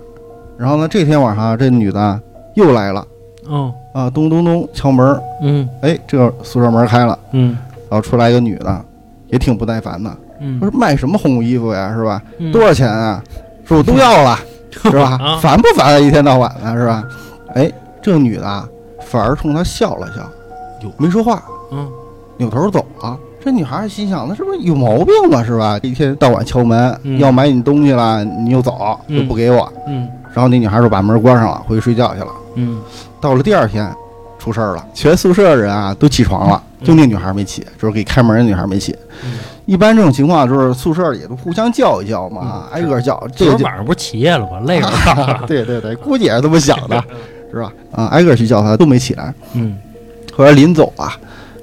[0.58, 2.20] 然后呢，这天晚上这女的
[2.54, 3.06] 又来了，
[3.48, 7.56] 哦啊，咚咚咚敲门，嗯，哎，这宿舍门开了，嗯，
[7.88, 8.84] 然后出来一个女的，
[9.28, 12.22] 也挺不耐烦的，嗯，说卖什么红衣服呀，是吧？
[12.52, 13.24] 多少钱啊？
[13.64, 14.38] 说我都要了，
[14.70, 15.38] 是吧？
[15.40, 15.98] 烦不烦啊？
[15.98, 17.02] 一天到晚的，是吧？
[17.54, 18.68] 哎，这女的
[19.00, 20.22] 反而冲他笑了笑，
[20.98, 21.88] 没说话，嗯，
[22.36, 23.18] 扭头走了。
[23.42, 25.42] 这女孩心想：那是不是有毛病啊？
[25.42, 25.78] 是吧？
[25.82, 29.72] 一天到晚敲门，要买你东西了，你又走，又不给我。
[29.86, 30.06] 嗯。
[30.34, 32.28] 然后那女孩就把门关上了，回去睡觉去了。
[32.56, 32.78] 嗯。
[33.20, 33.90] 到了第二天，
[34.38, 38.96] 出事儿了，全宿舍的人啊都起床了，就那女孩没起，就是给开门的女孩没起。
[39.64, 43.20] 一般这种情况就是宿舍里都互相叫一叫嘛，挨个叫。
[43.34, 44.60] 这晚上不是起夜了吗？
[44.66, 44.90] 累了。
[45.48, 47.02] 对对对，估计也是这么想的，
[47.52, 47.72] 是吧？
[47.92, 49.34] 啊，挨个去叫他都没起来。
[49.54, 49.76] 嗯。
[50.36, 51.16] 后来临走啊。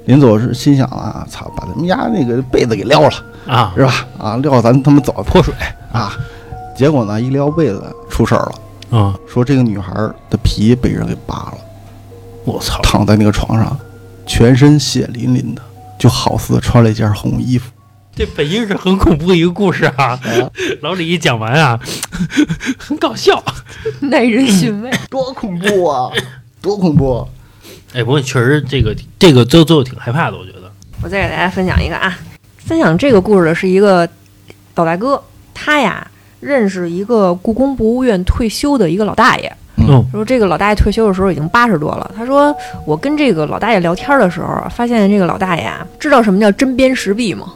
[0.06, 3.10] 临走是心想啊，操，把他们家那个被子给撩了
[3.46, 4.06] 啊，是吧？
[4.18, 5.54] 啊，撩咱他们走泼水
[5.92, 6.12] 啊，
[6.76, 8.52] 结果呢，一撩被子出事儿了
[8.94, 9.92] 啊，说这个女孩
[10.30, 11.58] 的皮被人给扒了，
[12.44, 13.76] 我操，躺在那个床上，
[14.24, 15.60] 全身血淋淋的，
[15.98, 17.72] 就好似穿了一件红衣服。
[18.14, 20.20] 这本应是很恐怖的一个故事啊，
[20.80, 21.80] 老李一讲完啊，
[22.78, 23.42] 很搞笑，
[23.98, 26.12] 耐人寻味， 多恐怖啊，
[26.62, 27.26] 多恐怖。
[27.94, 30.70] 哎，不过确实这个这个最最后挺害怕的，我觉得。
[31.02, 32.16] 我再给大家分享一个啊，
[32.58, 34.08] 分享这个故事的是一个
[34.76, 35.20] 老大哥，
[35.52, 36.08] 他呀
[36.44, 39.50] 认识一个故宫博物院退休的一个老大爷。
[39.76, 40.04] 嗯。
[40.12, 42.10] 说这个老大爷退休的时候已经八十多了。
[42.16, 42.54] 他说
[42.86, 47.52] 我跟这个老大爷聊天的时候，发现这个老大爷啊，知道什么叫针砭时弊吗？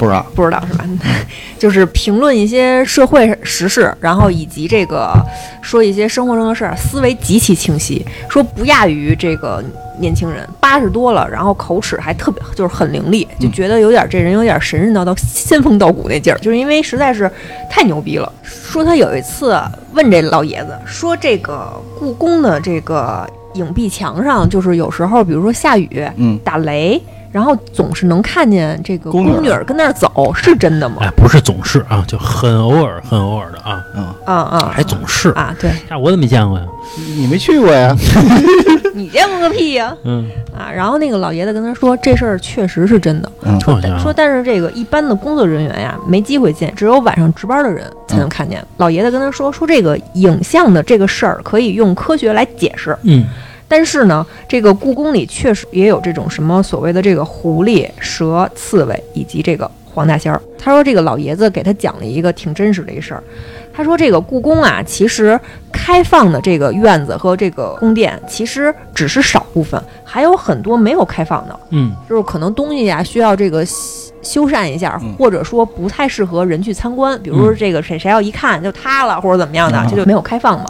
[0.00, 0.84] 不知道，不知道是吧？
[1.60, 5.12] 就是评论一些社会时事，然后以及这个
[5.60, 9.62] 说一些生活中的事儿，思维极其清晰，说不亚于这个
[9.98, 10.48] 年轻人。
[10.58, 17.30] 八十多了，然后口齿还特别，就是很伶俐，就觉得有点这人有点神神叨叨、仙风道骨那劲儿，就是因为实在是
[17.68, 18.32] 太牛逼了。
[18.42, 19.60] 说他有一次
[19.92, 26.02] 问这老爷子说，这个故宫的这个影壁墙上，就是有时候比如说下雨、
[26.42, 26.98] 打雷。
[27.32, 30.96] 然后总是能看见这个宫女儿跟那儿走，是真的吗？
[31.00, 33.84] 哎，不是总是啊，就很偶尔、很偶尔的啊。
[33.94, 35.54] 嗯啊啊，还总是啊？
[35.60, 36.64] 对，那我怎么没见过呀？
[37.16, 37.94] 你没去过呀？
[38.94, 39.94] 你见过个屁呀？
[40.04, 43.30] 嗯啊，然后那个老爷子跟他说，这事儿确实是真的。
[43.42, 43.58] 嗯，
[44.00, 48.62] 说但是这个一般的工作人员呀，没机会见，只有晚上值班的人才能看见。
[48.78, 52.96] 老爷子跟他说，说这个影像的这个事儿可以用科学来解释。
[53.02, 53.24] 嗯。
[53.70, 60.42] 但是呢，这个故宫里确实也有这种什么所谓的这个狐狸、蛇、刺猬以及这个黄大仙儿。
[60.58, 63.22] 他说这个老爷子给他讲了一个挺真实的一事儿。
[63.72, 65.38] 他说这个故宫啊，其实
[65.72, 71.60] 开放的这个院子和这个宫殿其实只是少部分，还有很多没有开放的。
[71.70, 73.64] 嗯，就是可能东西呀需要这个
[74.20, 77.18] 修缮一下，或者说不太适合人去参观。
[77.22, 80.66] 比如说这个谁谁要一看就塌了或者怎么样的，这就没有开放嘛。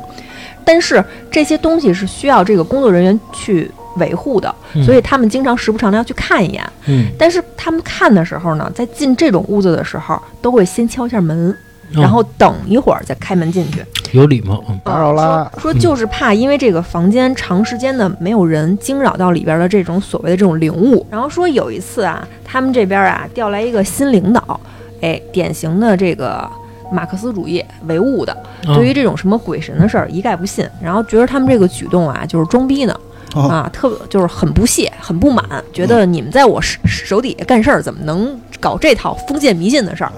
[0.64, 6.64] 但是这些东西是需要这个工作人员去维护的，所以他们经常时不常的要去看一眼。
[6.86, 11.56] 嗯，但是他们看的时候呢，在进这种屋子的时候，都会先敲一下门，
[11.90, 13.84] 然后等一会儿再开门进去。
[14.12, 15.52] 有礼貌，打扰了。
[15.58, 21.06] 说就是怕因为这个房间长时间的没有人惊扰到里边的这种所谓的这种灵物。
[21.10, 24.60] 然后说有一次啊，他们这边啊调来一个新领导，
[25.00, 26.48] 哎，典型的这个。
[26.90, 28.36] 马克思主义唯物的，
[28.74, 32.94] 对于这种什么鬼神的事儿一概不信，然后觉得他们这个举动啊就是装逼呢，
[33.34, 40.12] 啊，特就是很不屑、很不满，觉得你们在我手手底下干事儿，怎么能搞这套封建迷信的事儿？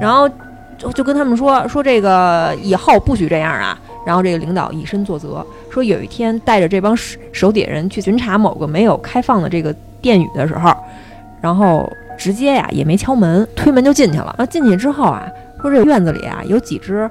[0.00, 0.28] 然后
[0.76, 3.78] 就就跟他们说说这个以后不许这样啊。
[4.06, 10.74] 然后这个领导以身作则，说有一天带着这帮手手底下人去巡查某个没有开放的这个殿宇的时候，
[11.42, 14.34] 然后直接呀也没敲门，推门就进去了。
[14.38, 15.28] 然后进去之后啊。
[15.60, 17.08] 说这院子里啊，有几只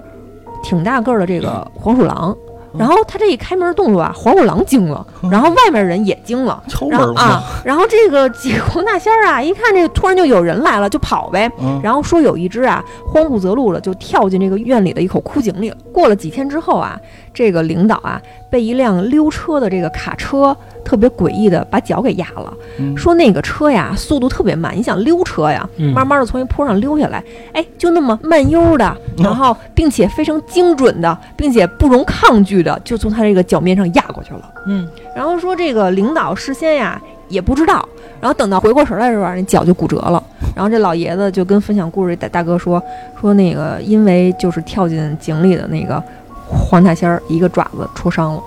[0.64, 2.36] 挺大个儿的这个黄鼠狼，
[2.78, 11.52] 然后他这一开门动作啊，黄鼠狼惊了，然后外面人也惊了，然后啊，然后这个几个黄大仙儿啊，一看这突然就有人来了，就跑呗，
[11.84, 15.78] 然后说有一只啊，慌不择路了，就跳进这个院里的一口枯井里了。
[15.94, 17.00] 过了几天之后啊。
[17.38, 18.19] 这个领导啊
[18.50, 22.52] 被一辆溜车的这个卡车特别诡异的把脚给压了，
[22.97, 27.23] 说那个车呀速度特别慢，你想溜车呀，慢慢的从一坡上溜下来，
[27.54, 34.41] 哎，就那么慢悠的， 然后并且非常精准的，并且不容抗拒的，就从他这个脚面上压过去了。
[34.65, 37.88] 嗯，然后说这个领导事先呀也不知道。
[38.19, 40.23] 然后等到回过神来的时候，那脚就骨折了。
[40.56, 42.82] 然后这老爷子就跟分享故事大大哥说
[43.21, 46.04] ：“说那个因为就是跳进井里的那个
[46.50, 48.44] 黄大仙儿，一个爪子戳伤了。”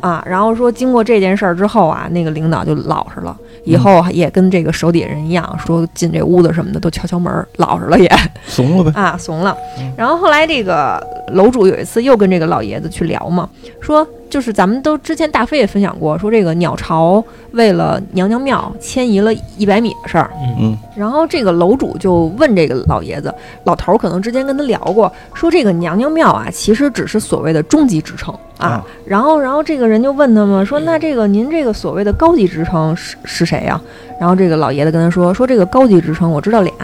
[0.00, 8.10] 啊，然后说经过这件事儿之后啊，那个领导就老实了，以后也跟这个手底下人一样，说进这屋子什么的都敲敲门，老实了也
[8.48, 9.54] 怂了呗啊，怂了。
[9.94, 10.98] 然后后来这个
[11.34, 13.48] 楼主有一次又跟这个老爷子去聊嘛，
[13.80, 14.06] 说。
[14.36, 20.30] 就是咱们都之前大飞也分享过，说这个鸟巢为了娘娘庙迁移了一百米的事儿。
[20.34, 28.84] 嗯嗯，然后这个楼主就问这个老爷子，老头儿可能之前跟他聊过，说这个娘娘庙啊，其实只是所谓的中级职称啊。
[29.06, 33.80] 然后，然后这个人就问他们说，那这个您这个所谓的高级职称是是谁呀？
[34.20, 36.74] 然后这个老爷子跟他说，说这个高级职称我知道俩，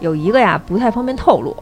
[0.00, 1.54] 有一个呀不太方便透露。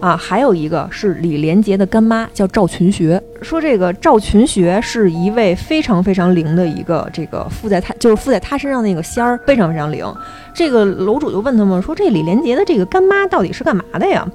[0.00, 3.22] 啊，还有一个是李连杰的干妈，叫赵群学。
[3.42, 10.04] 说这个赵群学是一位非常非常灵的一个这个附在他就是附在他身上那个仙儿，非常非常灵。
[10.52, 14.26] 这个楼主就问他们说，这李连杰的这个干妈到底是干嘛的呀？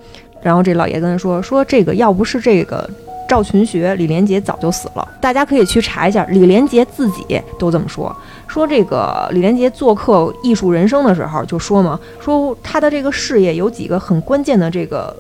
[0.41, 2.89] 然后这老爷跟他说，说这个要不是这个。
[3.29, 5.07] 赵群学，李连杰早就死了。
[5.21, 8.13] 大家可以去查一下，李连杰自己都这么说。
[8.47, 15.15] 说这个李连杰做客《艺术人生》的时候就说嘛，说他的这个事业有几个很关键的这个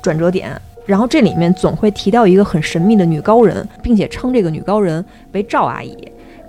[0.00, 5.94] 转折点，然后这里面总会提到一个很神秘的女高人，并且称这个女高人为赵阿姨。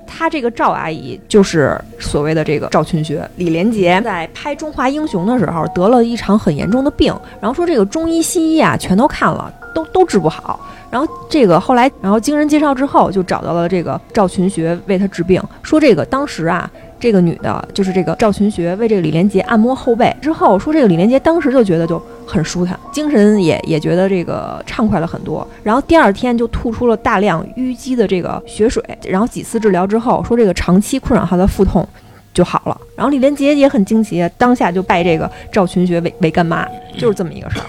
[0.05, 3.27] 她这个赵阿姨就是所谓的这个赵群学。
[3.37, 10.59] 李连杰在拍《中华英雄》的时候得了一场很严重的病，然后说这个中医西医啊全都看了，都都治不好。
[10.91, 15.41] 然后这个后来，然后经人介绍之后，就找到了这个赵群学为他治病。
[15.63, 16.69] 说这个当时啊，
[17.03, 25.45] 这个女的，就是这个赵群学为这个李连杰按摩后背之后，说这个李连杰当时就觉得就很舒坦，精神也也觉得这个畅快了很多。
[25.63, 28.81] 然后第二天就吐出了大量淤积的这个血水。
[29.05, 31.85] 然后几次治疗之后，说这个长期困扰他的腹痛
[32.33, 32.81] 就好了。
[32.95, 36.65] 然后李连杰也很惊奇，当下就拜这个赵群学为为干妈，
[36.97, 37.65] 就是这么一个事儿。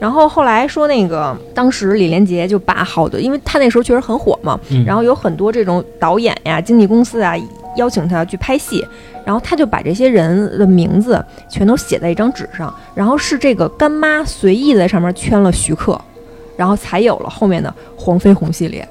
[0.00, 7.36] 然后后来说那个，当时李连杰就把好多，因为他那时候确实很火嘛，然后有很多这种导演呀、经纪公司啊
[7.78, 8.86] 邀请他去拍戏，
[9.24, 15.98] 然后他就把这些人的名字全都写在一张纸上，然后是这个干妈随意在上面圈了徐克，
[16.56, 18.86] 然后才有了后面的黄飞鸿系列。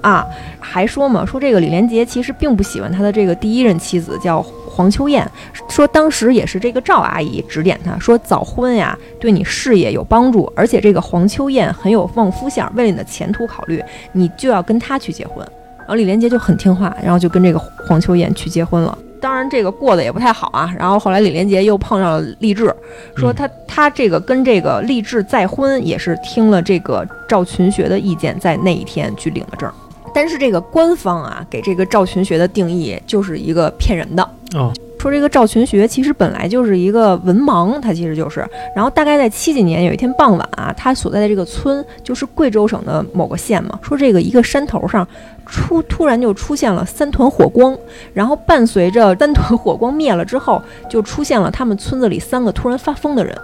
[0.00, 0.26] 啊，
[0.58, 4.42] 还说嘛，说这个李连杰其实并不喜欢他的这个第一任妻子叫。
[4.70, 5.28] 黄秋燕
[5.68, 13.82] 说：“当时也是这个赵阿姨指点他说，早婚呀对你事业有帮助，而且这个黄秋燕很有旺夫相，为了你的前途考虑，
[14.12, 15.44] 你就要跟她去结婚。”
[15.88, 18.96] 然后李连杰就很听话，然后就跟这个黄秋燕去结婚了。
[19.22, 20.70] 当然这个过得也不太好啊。
[20.78, 22.70] 然后后来李连杰又碰上了励志，
[23.16, 29.72] 说他他这个跟这个励志再婚也是听了这个赵群学的意见，在那一天去领了证。
[30.14, 34.22] 但是这个官方啊，给这个赵群学的定义就是一个骗人的
[34.54, 45.06] 哦，说这个赵群学其实本来就是一个文盲，他其实就是，然后大概在七几年有一天傍晚啊，他所在的这个村就是贵州省的某个县嘛，说这个一个山头上
[45.46, 47.76] 出突然就出现了三团火光，
[48.12, 53.36] 然后伴随着三团火光灭了之后，就出现了他们村子里三个突然发疯的人，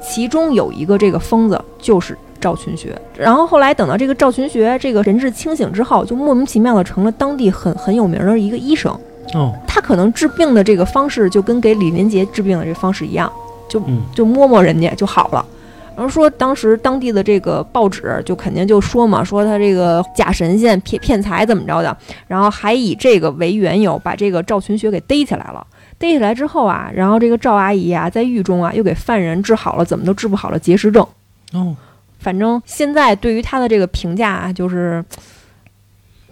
[0.00, 2.16] 其中有一个这个疯子就是。
[2.40, 8.92] 赵群学，然后后来等到这个赵群学这个神志清醒之后，就莫名其妙的成了当地很很有名的一个医生。
[9.34, 13.30] 哦，他可能治病的这个方式就跟给李连杰治病的这方式一样，
[13.68, 13.82] 就
[14.14, 15.44] 就摸摸人家就好了。
[15.94, 25.66] 然后说当时当地的这个报纸就肯定就说嘛，说他这个假神仙骗骗财怎么着的，然后还以这个为缘由把这个赵群学给逮起来了。
[25.98, 31.06] 逮起来之后啊，然后这个赵阿姨啊在狱中啊又给犯人治好了怎么都治不好了结石症。
[31.52, 31.76] 哦。
[32.18, 35.04] 反正现在对于他的这个评价就是，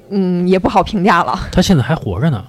[0.09, 1.39] 嗯，也不好评价了。
[1.51, 2.45] 他现在还活着呢，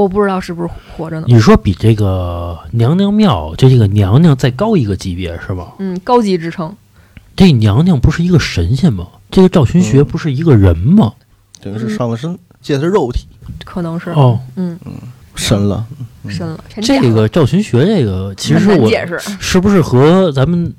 [0.00, 1.26] 我不知道是不是活着呢。
[1.28, 5.74] 你说比这个娘娘庙就这个娘娘再高一个级别是吧？
[5.78, 6.74] 嗯，高级职称。
[7.36, 9.06] 这娘娘不是一个神仙吗？
[9.30, 11.12] 这个赵群学不是一个人吗？
[11.60, 13.26] 等于是上了身，借的是肉体，
[13.64, 14.92] 可能是哦，嗯嗯，
[15.34, 15.86] 神了，
[16.28, 16.58] 神了。
[16.82, 20.72] 这个赵群学这个其实我解释是不是和咱们。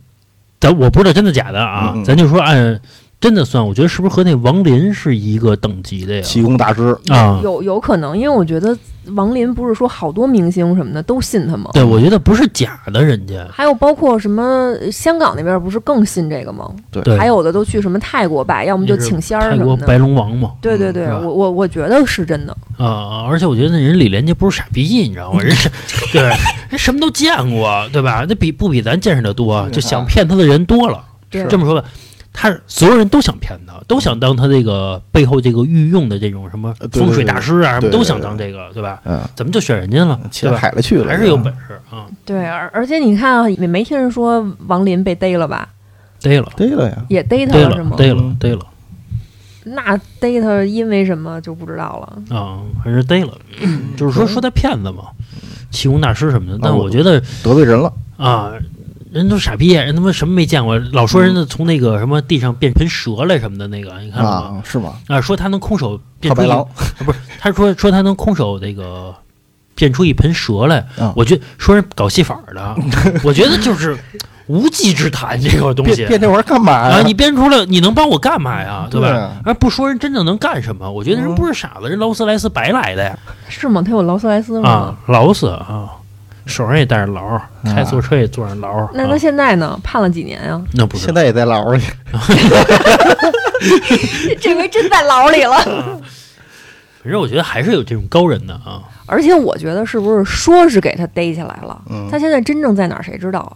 [0.61, 2.77] 咱我不知道真的假的啊，咱就说按
[3.21, 6.21] 真的算，我觉得是不是和那王林是一个等级的呀？
[6.21, 8.77] 气功大师啊，有有可能，因为我觉得
[9.13, 11.69] 王林不是说好多明星什么的都信他吗？
[11.73, 16.71] 对，我觉得不是假的，人家还有包括什么香港那边不是更信这个吗？
[16.91, 20.53] 对，还有的都去什么泰国拜，要么就请仙儿泰国白龙王嘛。
[20.61, 23.25] 对对对，我我我觉得是真的啊！
[23.27, 25.41] 而且我觉得那人李连杰不是傻逼，你知道吗？
[25.41, 25.69] 人是，
[26.13, 26.21] 对，
[26.69, 28.25] 人什么都见过，对吧？
[28.29, 29.69] 那比不比咱见识的多？
[29.71, 31.03] 就想骗他的人多了。
[31.29, 31.85] 这么说吧。
[32.41, 39.01] 他所有人都想骗他，都想当他这个背后这个御用的这种什么风水大师啊，什么都想当这个，对吧？
[39.03, 40.17] 嗯，怎么就选人家了？
[40.39, 42.07] 对海了去了，还是有本事啊？
[42.23, 45.67] 对，而而且你看，也没听人说王林被逮了吧？
[46.21, 47.97] 逮了，逮了呀，也逮他了是吗？
[47.97, 48.65] 逮了，逮了。
[49.65, 52.61] 那逮他因为什么就不知道了啊？
[52.81, 53.37] 还是逮了，
[53.97, 55.09] 就是说说他骗子嘛，
[55.71, 56.59] 气功大师什么的。
[56.61, 58.53] 但我觉得得罪人了啊。
[59.11, 60.77] 人都傻逼，人他妈什么没见过？
[60.91, 64.61] 老说人家从那个什么地上变成蛇来什么的那个，你看了吗？
[64.63, 64.93] 是吗？
[65.07, 66.65] 啊，说他能空手变出狼，
[67.05, 67.19] 不是？
[67.39, 69.13] 他说说他能空手那个
[69.73, 70.85] 变出一盆蛇来。
[71.15, 72.75] 我觉得说人搞戏法的，
[73.23, 73.97] 我觉得就是
[74.45, 75.41] 无稽之谈。
[75.41, 77.01] 这个东西变这玩意儿干嘛呀？
[77.03, 78.87] 你变出来，你能帮我干嘛呀？
[78.91, 79.31] 对吧？
[79.43, 80.91] 而不说人真正能干什么？
[80.91, 83.17] 我觉得人不是傻子，人劳斯莱斯白来的呀。
[83.47, 83.81] 是吗？
[83.81, 84.69] 他有劳斯莱斯吗？
[84.69, 85.95] 啊，劳斯啊。
[86.49, 88.89] 手上也带着牢，开坐车也坐上牢。
[88.93, 89.79] 那他现在呢？
[89.83, 90.61] 判了几年呀？
[90.73, 91.81] 那不是，现在也在牢里。
[94.41, 95.57] 这回真在牢里了。
[97.01, 98.83] 反正我觉得还是有这种高人的啊。
[99.05, 101.81] 而且我觉得是不是说是给他逮起来了？
[102.11, 103.03] 他现在真正在哪儿？
[103.03, 103.55] 谁知道啊？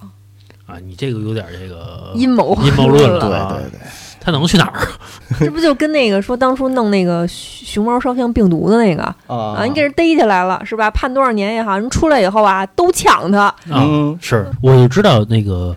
[0.65, 3.59] 啊，你这个有点这个阴谋阴谋论了。
[3.59, 3.79] 对对对。
[4.23, 4.87] 他能去哪儿？
[5.39, 10.89] 这不就跟那个说当初弄那个熊猫烧香病毒的那个啊，你给人逮起来了是吧？
[10.91, 13.53] 判多少年也好，人出来以后啊，都抢他。
[13.69, 15.75] 嗯，是，我就知道那个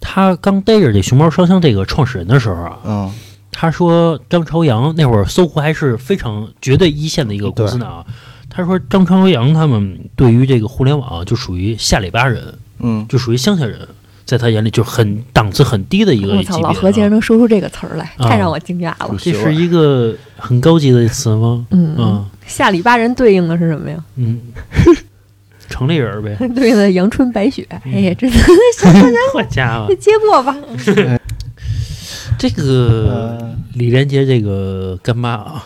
[0.00, 3.12] 他刚逮着这熊猫烧香这个创始人的时候啊，嗯，
[3.52, 8.04] 他说张朝阳那会儿搜狐还是非常绝对一线的一个公司呢啊。
[8.50, 13.86] 他说张朝阳他们对于这个互联网就属于下里巴人，嗯，就属于乡下人。
[14.24, 16.62] 在他眼里就很档次很低的一个级别。
[16.62, 19.14] 老何竟然能说出这个词儿来，太让我惊讶了。
[19.18, 21.66] 这是一个很高级的词吗？
[21.70, 23.96] 嗯，下里巴人对应的是什么呀？
[24.16, 24.40] 嗯，
[25.68, 26.36] 城里人呗。
[26.54, 27.66] 对应的阳春白雪。
[27.84, 28.38] 哎呀，真的，
[29.32, 30.56] 好家伙，接过吧。
[32.38, 35.64] 这个李连杰这个干妈啊，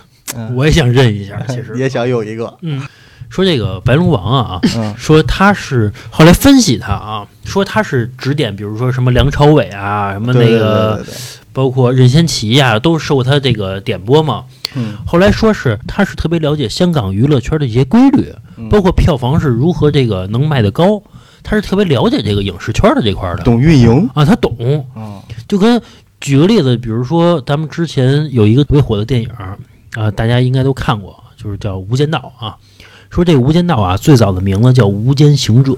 [0.54, 2.58] 我也想认一下，其实 也想有一个。
[2.62, 2.82] 嗯。
[3.30, 4.60] 说这个白龙王啊，
[4.96, 11.04] 说他是后来分析他啊，说他是指点，比如说什么梁朝伟啊，什么那个，
[11.52, 14.44] 包括任贤齐呀，都受他这个点拨嘛。
[14.74, 18.32] 嗯，后来说是他是特别了解香港娱乐圈的一些规律，
[18.70, 21.02] 包括票房是如何这个能卖得高，
[21.42, 24.08] 他是特别了解这个影视圈的这块的，懂运营。
[24.14, 24.86] 啊，他懂。
[24.94, 25.80] 啊，就跟
[26.20, 29.28] 举个例子，比如说咱们之前有一个特别火的电影
[29.94, 32.56] 啊，大家应该都看过，就是叫《无间道》啊。
[33.10, 35.72] 说这个《无间道》啊，最早的名字叫《无间行者》，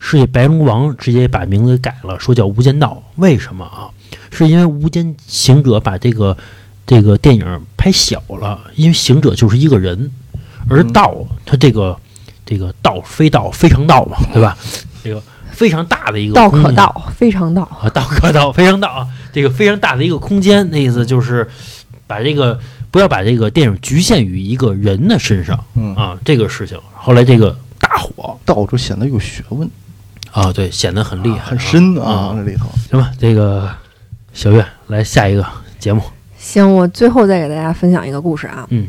[0.00, 3.02] 是这白龙王直接把名字改了，说叫《无间道》。
[3.20, 3.88] 为什么啊？
[4.30, 6.36] 是因为《无间行者》把这个
[6.86, 10.10] 这个电影拍小了，因为行者就是一个人，
[10.68, 11.14] 而道
[11.46, 11.96] 它这个
[12.44, 14.58] 这个道非道非常道嘛，对吧？
[15.04, 15.22] 这个
[15.52, 21.48] 非常大的一个道可道非常道啊，道可道非常道啊，这个非常大的一个空间，那意思就是
[22.08, 22.58] 把这个。
[22.90, 25.94] 不要把这个电影局限于一个人的身上，嗯。
[25.94, 26.78] 啊，这个事情。
[26.92, 29.68] 后来这个大火，到处显得有学问，
[30.32, 32.66] 啊，对，显得很厉害、很深啊，这里头。
[32.90, 33.70] 行吧，这个
[34.32, 35.46] 小月来下一个
[35.78, 36.02] 节目。
[36.38, 38.86] 行，我最后再给大家分享一个故事啊，嗯，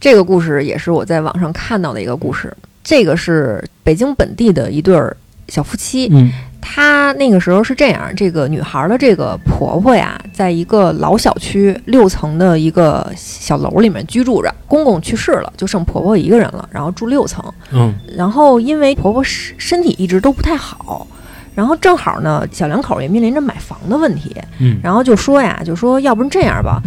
[0.00, 5.16] 这个故事也是我在网上看到的一个故事，这个是北京本地的一对儿
[5.48, 6.32] 小夫妻，嗯。
[6.66, 14.52] 她那个时候是这样，这个女孩的这个婆婆呀，在一个老小区六层的一个小楼里面居住着。
[14.66, 17.44] 公公去世了，就剩婆婆一个人了，然后住六层。
[17.70, 21.06] 嗯，然后因为婆婆身身体一直都不太好，
[21.54, 24.34] 然后正好呢，小两口也面临着买房的问题。
[24.58, 26.80] 嗯，然后就说呀，就说要不然这样吧，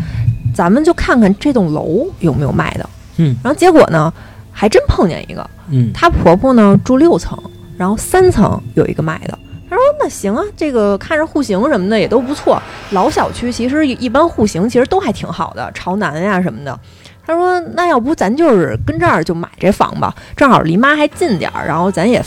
[0.55, 2.89] 咱们就看看这栋楼有没有卖的。
[3.17, 4.11] 嗯，然后结果呢，
[4.51, 5.47] 还真碰见一个。
[5.69, 7.37] 嗯，她婆婆呢住六层，
[7.77, 9.37] 然后三层有一个卖的。
[9.69, 12.61] 他说：“那行啊，这个看着户型什么的也都不错。
[12.91, 16.79] 老小区其实一般户型其实都还挺好的，朝南呀什么的。”
[17.27, 22.23] 他说：“那要不咱就是跟这儿就买这房吧，正好离妈还近点儿，然后咱也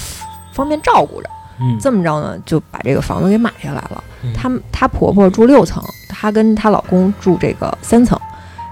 [0.53, 1.31] 方便照顾着。
[1.59, 4.05] 嗯，这么着呢，就把这个房子给买下来了。
[4.37, 8.21] 她她婆婆住六层，她跟她老公住这个三层。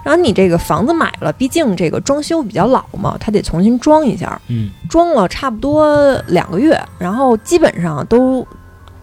[0.04, 4.38] 然后你这个房子买了，毕竟这个装修比较老嘛，她得重新装一下。
[4.48, 8.46] 嗯，装了差不多两个月，然后基本上都。”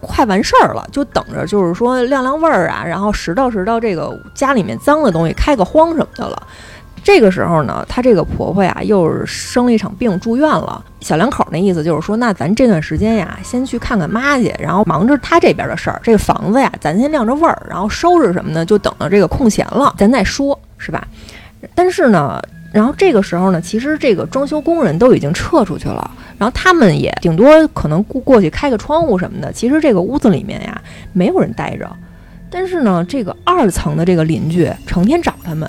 [0.06, 6.42] 快完事儿了，就等着，就是说晾晾味儿啊，然后拾掇拾掇这个家里面脏的东西，开个荒什么的了。
[7.04, 10.84] 这个时候呢，她这个婆婆呀，又是生了一场病住院了。
[11.00, 16.00] 小两口那意思就是说，那咱这段时间呀，先去看看妈去，然后忙着她这边的事儿。
[16.02, 21.06] 这个房子呀，咱先晾着味儿，然后收拾什么呢，就等着这个空闲了，咱再说，是吧？
[21.76, 22.42] 但是呢，
[22.72, 29.52] 然后这个时候呢，其实这个装修工人都已经撤出去了，然后他们也顶多可能过过去开个窗户什么的。
[29.52, 30.80] 其实这个屋子里面呀，
[31.12, 31.90] 没有人待着。
[32.48, 35.68] 但是呢，这个二层的这个邻居成天找他们，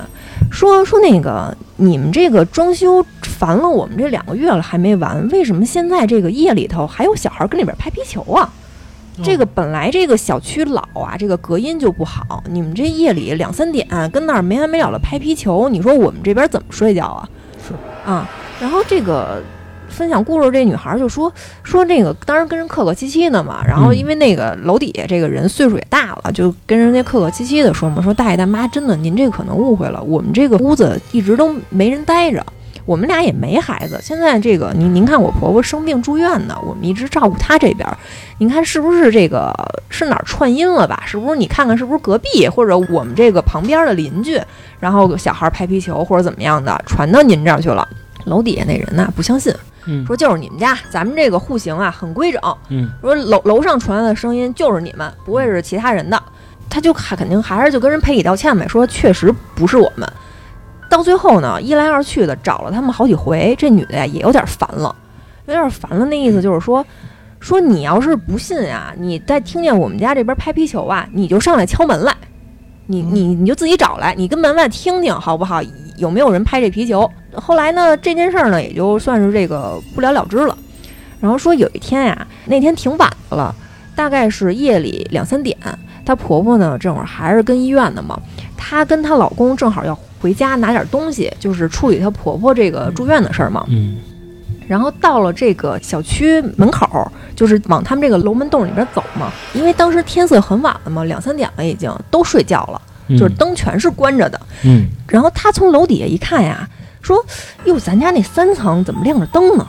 [0.52, 8.48] 说说那个你们这个装修烦了我们这两个月了还没完，为什么现在这个夜里头还有小孩跟里边拍皮球啊？
[9.24, 17.28] 这个本来这个小区老啊，这个隔音就不好，你们这夜里两三点跟那儿没完没了的拍皮球，你说我们这边怎么睡觉啊？
[17.68, 17.74] 是
[18.06, 18.30] 啊，
[18.62, 19.42] 然后这个。
[19.90, 21.32] 分享故事这女孩就说
[21.64, 23.64] 说这个，当时跟人客客气气的嘛。
[23.66, 32.46] 然后因为那个楼底下这个人岁数也大了，就跟人家客客气气的说嘛，说大爷大妈，真的您这可能误会了，我们这个屋子一直都没人待着，
[32.86, 34.00] 我们俩也没孩子。
[34.02, 37.88] 现在这个您您看我婆婆生病住院呢，我们一直照顾她这边，
[38.38, 39.54] 您看是不是这个
[39.90, 41.04] 是哪儿串音了吧？
[41.06, 44.40] 是不是你看看是不是隔壁或者我们这个旁边的邻居，
[44.80, 47.88] 然后小孩拍皮球或者怎么样的传到您这儿去了？
[48.26, 49.54] 楼底下那人呢不相信。
[50.06, 52.42] 说就是你们家，咱们这个户型啊很规整。
[52.70, 56.22] 嗯，说楼楼上传来的声音就是你们，不会是其他人的。
[56.70, 60.08] 他就还肯定还是就跟人赔礼道歉呗，说确实不是我们。
[60.90, 64.94] 到最后呢，一来二去的找了他们好几回，这女的呀也有点烦了，
[65.46, 66.06] 有点烦了。
[66.06, 66.86] 那意思就是说，
[67.40, 72.14] 说你要是不信啊，你再听见我们家这边拍皮球啊，你就上来敲门来，
[72.88, 75.62] 你你你就自己找来，你跟门外听听好不好？
[75.98, 77.10] 有没有人拍这皮球？
[77.34, 80.58] 后来呢，这件事儿呢也就算是这个不了了之了。
[81.20, 83.54] 然后说有一天呀，那天挺晚的了，
[83.96, 85.58] 大概是夜里两三点，
[86.06, 88.20] 她婆婆呢这会儿还是跟医院的嘛，
[88.56, 93.66] 她跟她老公正好要回家拿点东西，就是处理她婆婆这个住院的事儿嘛。
[93.70, 93.98] 嗯。
[94.68, 102.82] 然后到了这个小区门口，就是往他们这个楼门洞里边走嘛，因为当时天色很晚了嘛，两三点了已经，都睡觉了。
[103.10, 106.68] 就是灯全是关着的，嗯，然后他从楼底下一看呀，
[107.02, 107.26] 说
[107.64, 109.66] ：“哟，咱家那三层怎么亮着灯呢？”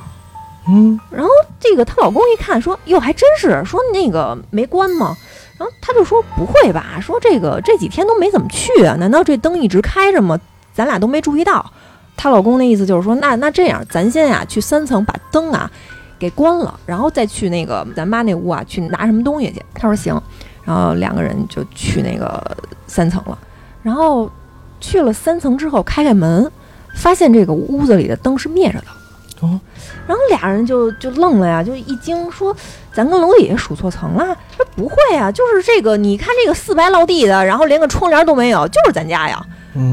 [0.68, 1.30] 嗯，然后
[1.61, 5.16] 这个她老公一看，说：“哟，还真是，说那个没关吗？”
[5.57, 6.99] 然后他就说：“不会吧？
[7.01, 8.96] 说这个这几天都没怎么去啊？
[8.96, 10.36] 难道这灯一直开着吗？
[10.74, 11.64] 咱俩都没注意到。”
[12.18, 15.70] 她老公那意思就是说：“那那这样，咱先呀去三层把灯啊
[16.18, 20.20] 给关了，然后再去那个咱妈那屋啊去拿什么东西去。”她说：“行。”
[20.66, 22.44] 然后两个人就去那个
[22.86, 23.38] 三层了，
[23.82, 24.30] 然后
[24.80, 26.50] 去了三层之后，开开门，
[26.94, 28.86] 发现这个屋子里的灯是灭着的。
[29.40, 29.58] 哦，
[30.06, 32.54] 然后俩人就就愣了呀，就一惊，说
[32.92, 39.42] ：“咱跟楼底下数错层了？”说：“不会啊，就是这个，你看这个四白落地的，然后连个窗帘都没有，就是咱家呀。”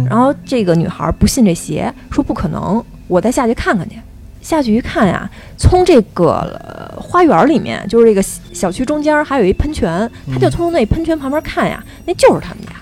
[0.10, 3.96] 然后这个女孩不信这邪，说：“不可能，我再下去看看去。”
[4.42, 5.28] 下去一看呀，
[5.58, 8.22] 从这个花园里面，就是这个
[8.54, 12.74] 小区中间还有一喷泉，她就从那喷泉旁边看呀，那就是他们家。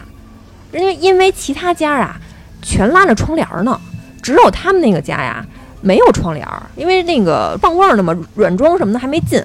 [0.74, 2.20] 人家因为其他家啊
[2.62, 3.80] 全拉着窗帘呢，
[4.22, 5.46] 只有他们那个家呀
[5.80, 6.46] 没有窗帘，
[6.76, 9.42] 因为那个放味儿呢嘛，软装什么的还没进。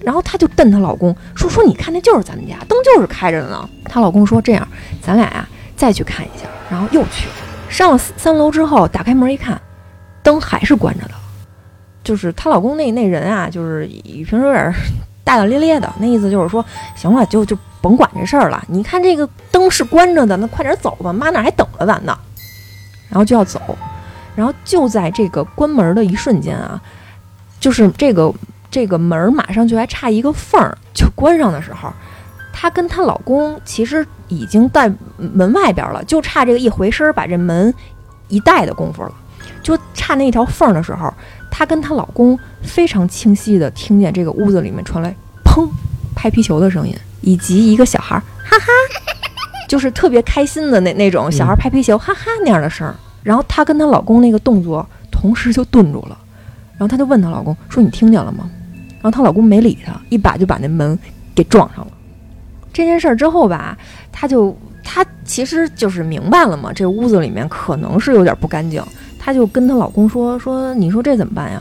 [0.00, 4.68] 然后她就瞪她老公说：“说你看那就是咱们家，灯就是开着呢。”她老公说：“这样，
[5.00, 5.48] 咱俩呀
[5.80, 7.34] 再去看一下。”然后又去了
[7.70, 9.60] 上了三楼之后，打开门一看，
[10.22, 11.14] 灯还是关着的。
[12.04, 14.72] 就是她老公那那人啊，就是平时有点
[15.24, 16.64] 大大咧咧的，那意思就是说，
[16.94, 18.62] 行了，就就甭管这事儿了。
[18.68, 22.16] 你看这个灯是关着的，那快点走吧，妈那还等着咱呢。
[23.08, 23.60] 然后就要走，
[24.36, 26.80] 然后就在这个关门的一瞬间啊，
[27.58, 28.32] 就是这个
[28.70, 31.92] 这个门马上就还差一个缝儿就关上的时候，
[32.52, 37.72] 她跟她老公其实已经在门外边了，就差这个一回身把这门
[38.28, 39.12] 一带的功夫了，
[39.62, 41.12] 就差那条缝的时候。
[41.50, 45.68] 她跟她老公非常清晰的听见这个屋子里面传来砰
[46.14, 48.66] 拍皮球的声音，以及一个小孩哈哈，
[49.68, 52.94] 就是特别开心的那那种小孩拍皮球哈哈那样的声儿。
[53.22, 56.16] 然后她跟她老公那个动作同时就顿住了，
[56.78, 58.48] 然后她就问她老公说：“你听见了吗？”
[59.02, 60.96] 然后她老公没理她，一把就把那门
[61.34, 61.92] 给撞上了。
[62.80, 63.76] 这件事儿之后吧，
[64.10, 68.82] 她就她其实就是明白了嘛，这屋子里面可能是有点不干净。
[69.18, 71.60] 她就跟她老公说说，你说这怎么办呀？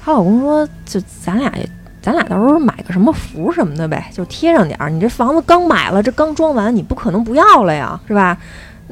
[0.00, 1.52] 她老公说，就咱俩，
[2.00, 4.88] 咱俩到时候买个什么符什么的呗，就贴上点儿。
[4.88, 8.38] 你这房子刚买了，这刚装完，你不可能不要了呀，是吧？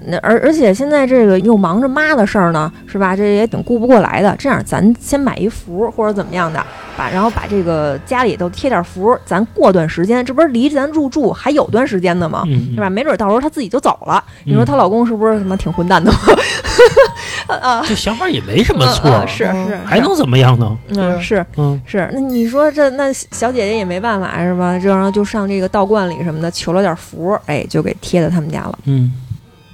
[0.07, 3.17] 那而而且现在这个又忙着妈的事儿呢，是吧？
[3.17, 4.35] 这也挺顾不过来的。
[4.39, 6.65] 这样，咱先买一符或者怎么样的，
[6.97, 12.45] 把然后把这个家里头贴点符，咱过段时间，这不是离咱入住还有段时间呢吗？
[12.75, 12.89] 是吧？
[12.89, 14.23] 没准到时候她自己就走了。
[14.45, 16.13] 你说她老公是不是什么挺混蛋的？
[17.49, 20.77] 啊，这想法也没什么错，是是，还能怎么样呢？
[20.89, 24.79] 嗯，是嗯是，那你说这那小姐姐也没办法是吧？
[24.79, 28.79] 这然后就上这个道观里什么的求了点符，哎，就给贴在他们家了。
[28.85, 29.13] 嗯。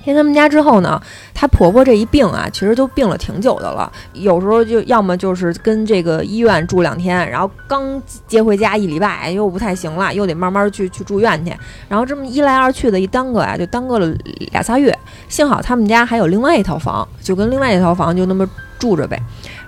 [0.05, 1.01] 进他们家之后呢，
[1.33, 3.91] 她婆婆这一病啊，其实都病了挺久的了。
[4.13, 11.53] 有时候就要么就是跟这个医院住两天，然后刚接回家一礼拜又不太行了，又得慢慢去去住院去。
[11.89, 14.15] 然后这么一来二去的，一耽搁呀，就耽搁了
[14.53, 14.97] 俩仨月。
[15.29, 18.49] 幸好他们家还有另外一套房，就跟另外一套房就那么
[18.79, 19.21] 住着呗。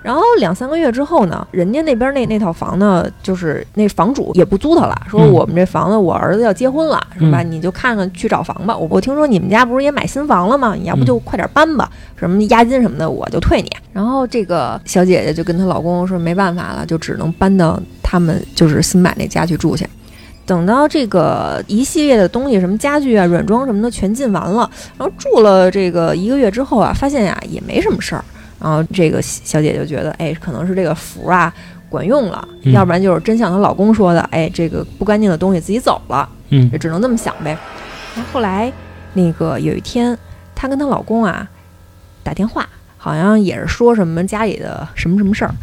[0.03, 7.41] 然后两三个月之后呢，人家那边那那套房呢，就是那房主也不租他了，说我们这房子我儿子要结婚了，是吧？
[7.43, 8.77] 你就看看去找房吧。
[8.77, 10.75] 我我听说你们家不是也买新房了吗？
[10.75, 13.69] 你要不就快点搬吧，什么押金什么的我就退你。
[13.91, 19.87] 然后这个小姐姐就跟她老公说没办法了，就只能搬到他们就是新买那家去住去。
[20.45, 28.23] 等到这个一系列的东西，什么家具啊、软装什么的全进完了，然后住了这个一个月之后啊，发现呀也没什么事儿。
[28.59, 31.53] 然后这个小姐就觉得，哎，可能是这个符啊
[31.89, 37.57] 管用了，要不然就是真像她老公说的，哎，这个不干净的东西自己走了，嗯，也只能这么想呗。
[38.33, 38.71] 后来
[39.13, 40.17] 那个有一天，
[40.55, 41.47] 她跟她老公啊
[42.23, 45.53] 打电话，好像也是说什么家里的什么什么事儿。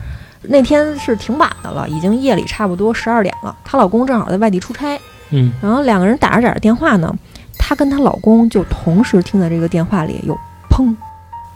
[0.42, 3.56] 那天是挺晚的了，已经夜里差不多十二点了。
[3.64, 4.98] 她老公正好在外地出差，
[5.30, 7.14] 嗯，然后两个人打着打着电话呢，
[7.58, 10.38] 她跟她老公就同时听到这个电话里有
[10.70, 10.94] 砰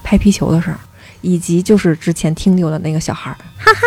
[0.02, 0.74] 拍皮球的声。
[1.28, 3.82] 以及就是之前听丢的那个小孩，哈哈，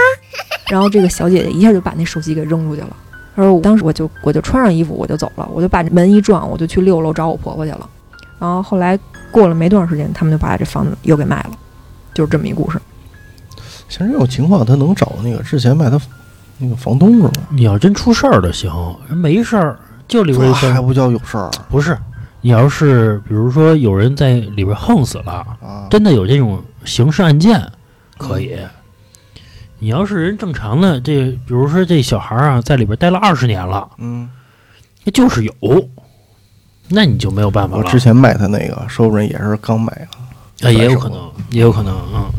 [0.70, 2.96] 然后这个小姐姐一下就把那手机给扔出去了。
[3.36, 7.90] 她说：“当时我就我就穿上衣服我就走了，我就把门一撞，我就去六楼找我婆婆去了。
[8.38, 9.00] 然后后来
[9.32, 11.52] 过了没多长时间，他们就把这房子又给卖了，
[12.14, 12.80] 就是这么一故事。
[13.90, 16.00] 像这种情况，他能找那个之前卖他
[16.60, 17.32] 那个房东是吗？
[17.50, 18.72] 你要真出事儿了行，
[19.10, 21.50] 人没事儿就里边还不叫有事儿？
[21.70, 21.98] 不是。”
[22.44, 25.46] 你要是比如说有人在里边横死了，
[25.92, 27.72] 真的有这种刑事案件，
[28.18, 28.58] 可以。
[29.80, 34.30] 你要是人正常的，这比如说这小孩啊，在里边待了二十年了，嗯，
[35.04, 35.90] 那就是有，
[36.88, 37.84] 那你就没有办法了。
[37.84, 40.08] 我之前卖他那个，说不定也是刚买
[40.62, 42.32] 啊，也有可能，也有可能，嗯，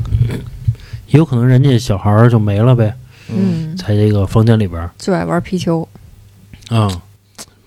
[1.08, 2.94] 也有可能人家小孩就没了呗，
[3.28, 5.88] 嗯，在这个房间里边最爱玩皮球，
[6.68, 6.88] 啊。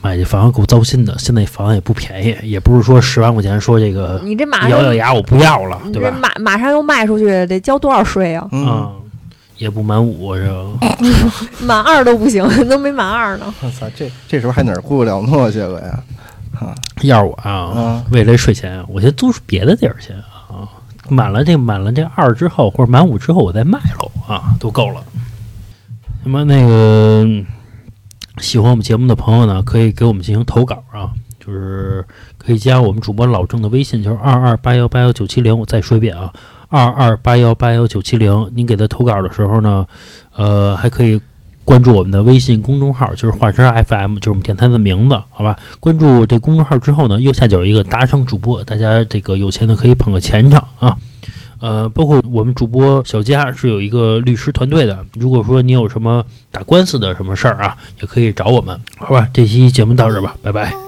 [0.06, 6.16] 买这房子够糟心的，现在房子也不便宜，也不是说十万块钱说这个，你这马咬咬牙我不要了，对吧？
[6.22, 8.48] 马马上又卖出去，得交多少税啊？
[8.52, 8.94] 嗯，
[9.58, 10.88] 也不满五是吧？
[11.62, 13.52] 满二都不行，都没满二呢。
[13.62, 16.00] 我操，这这时候还哪顾得了那么些个呀？
[16.60, 20.70] 啊，要是我啊，为了税钱，我先租别的地儿去啊。
[21.10, 25.04] 满了这满了这二之后，或者满五之后，我再卖喽啊，都够了。
[26.22, 27.28] 什么那个？
[28.42, 31.10] 喜欢我们节目的朋友呢，可以给我们进行投稿啊，
[31.40, 32.06] 就是
[32.38, 35.58] 可以加我们主播老郑的微信，就是二二八幺八幺九七零。
[35.58, 36.34] 我再说一遍啊，
[36.70, 38.52] 二二八幺八幺九七零。
[38.54, 39.86] 您给他投稿的时候呢，
[40.36, 41.20] 呃，还可以
[41.64, 45.58] 关注我们的微信公众号，就是华山 FM，就是我们电台的名字，好吧？
[45.80, 50.98] 关注这公众号之后呢，右下角一个打赏主播，大家这个有钱的可以捧个钱场啊。
[51.60, 55.06] 呃，包括我们主播小佳是有一个律师团队的。
[55.14, 59.28] 如果说你有什么打官司的什么事儿啊，也可以找我们，好吧？
[59.34, 60.85] 这期节目到这吧，拜拜。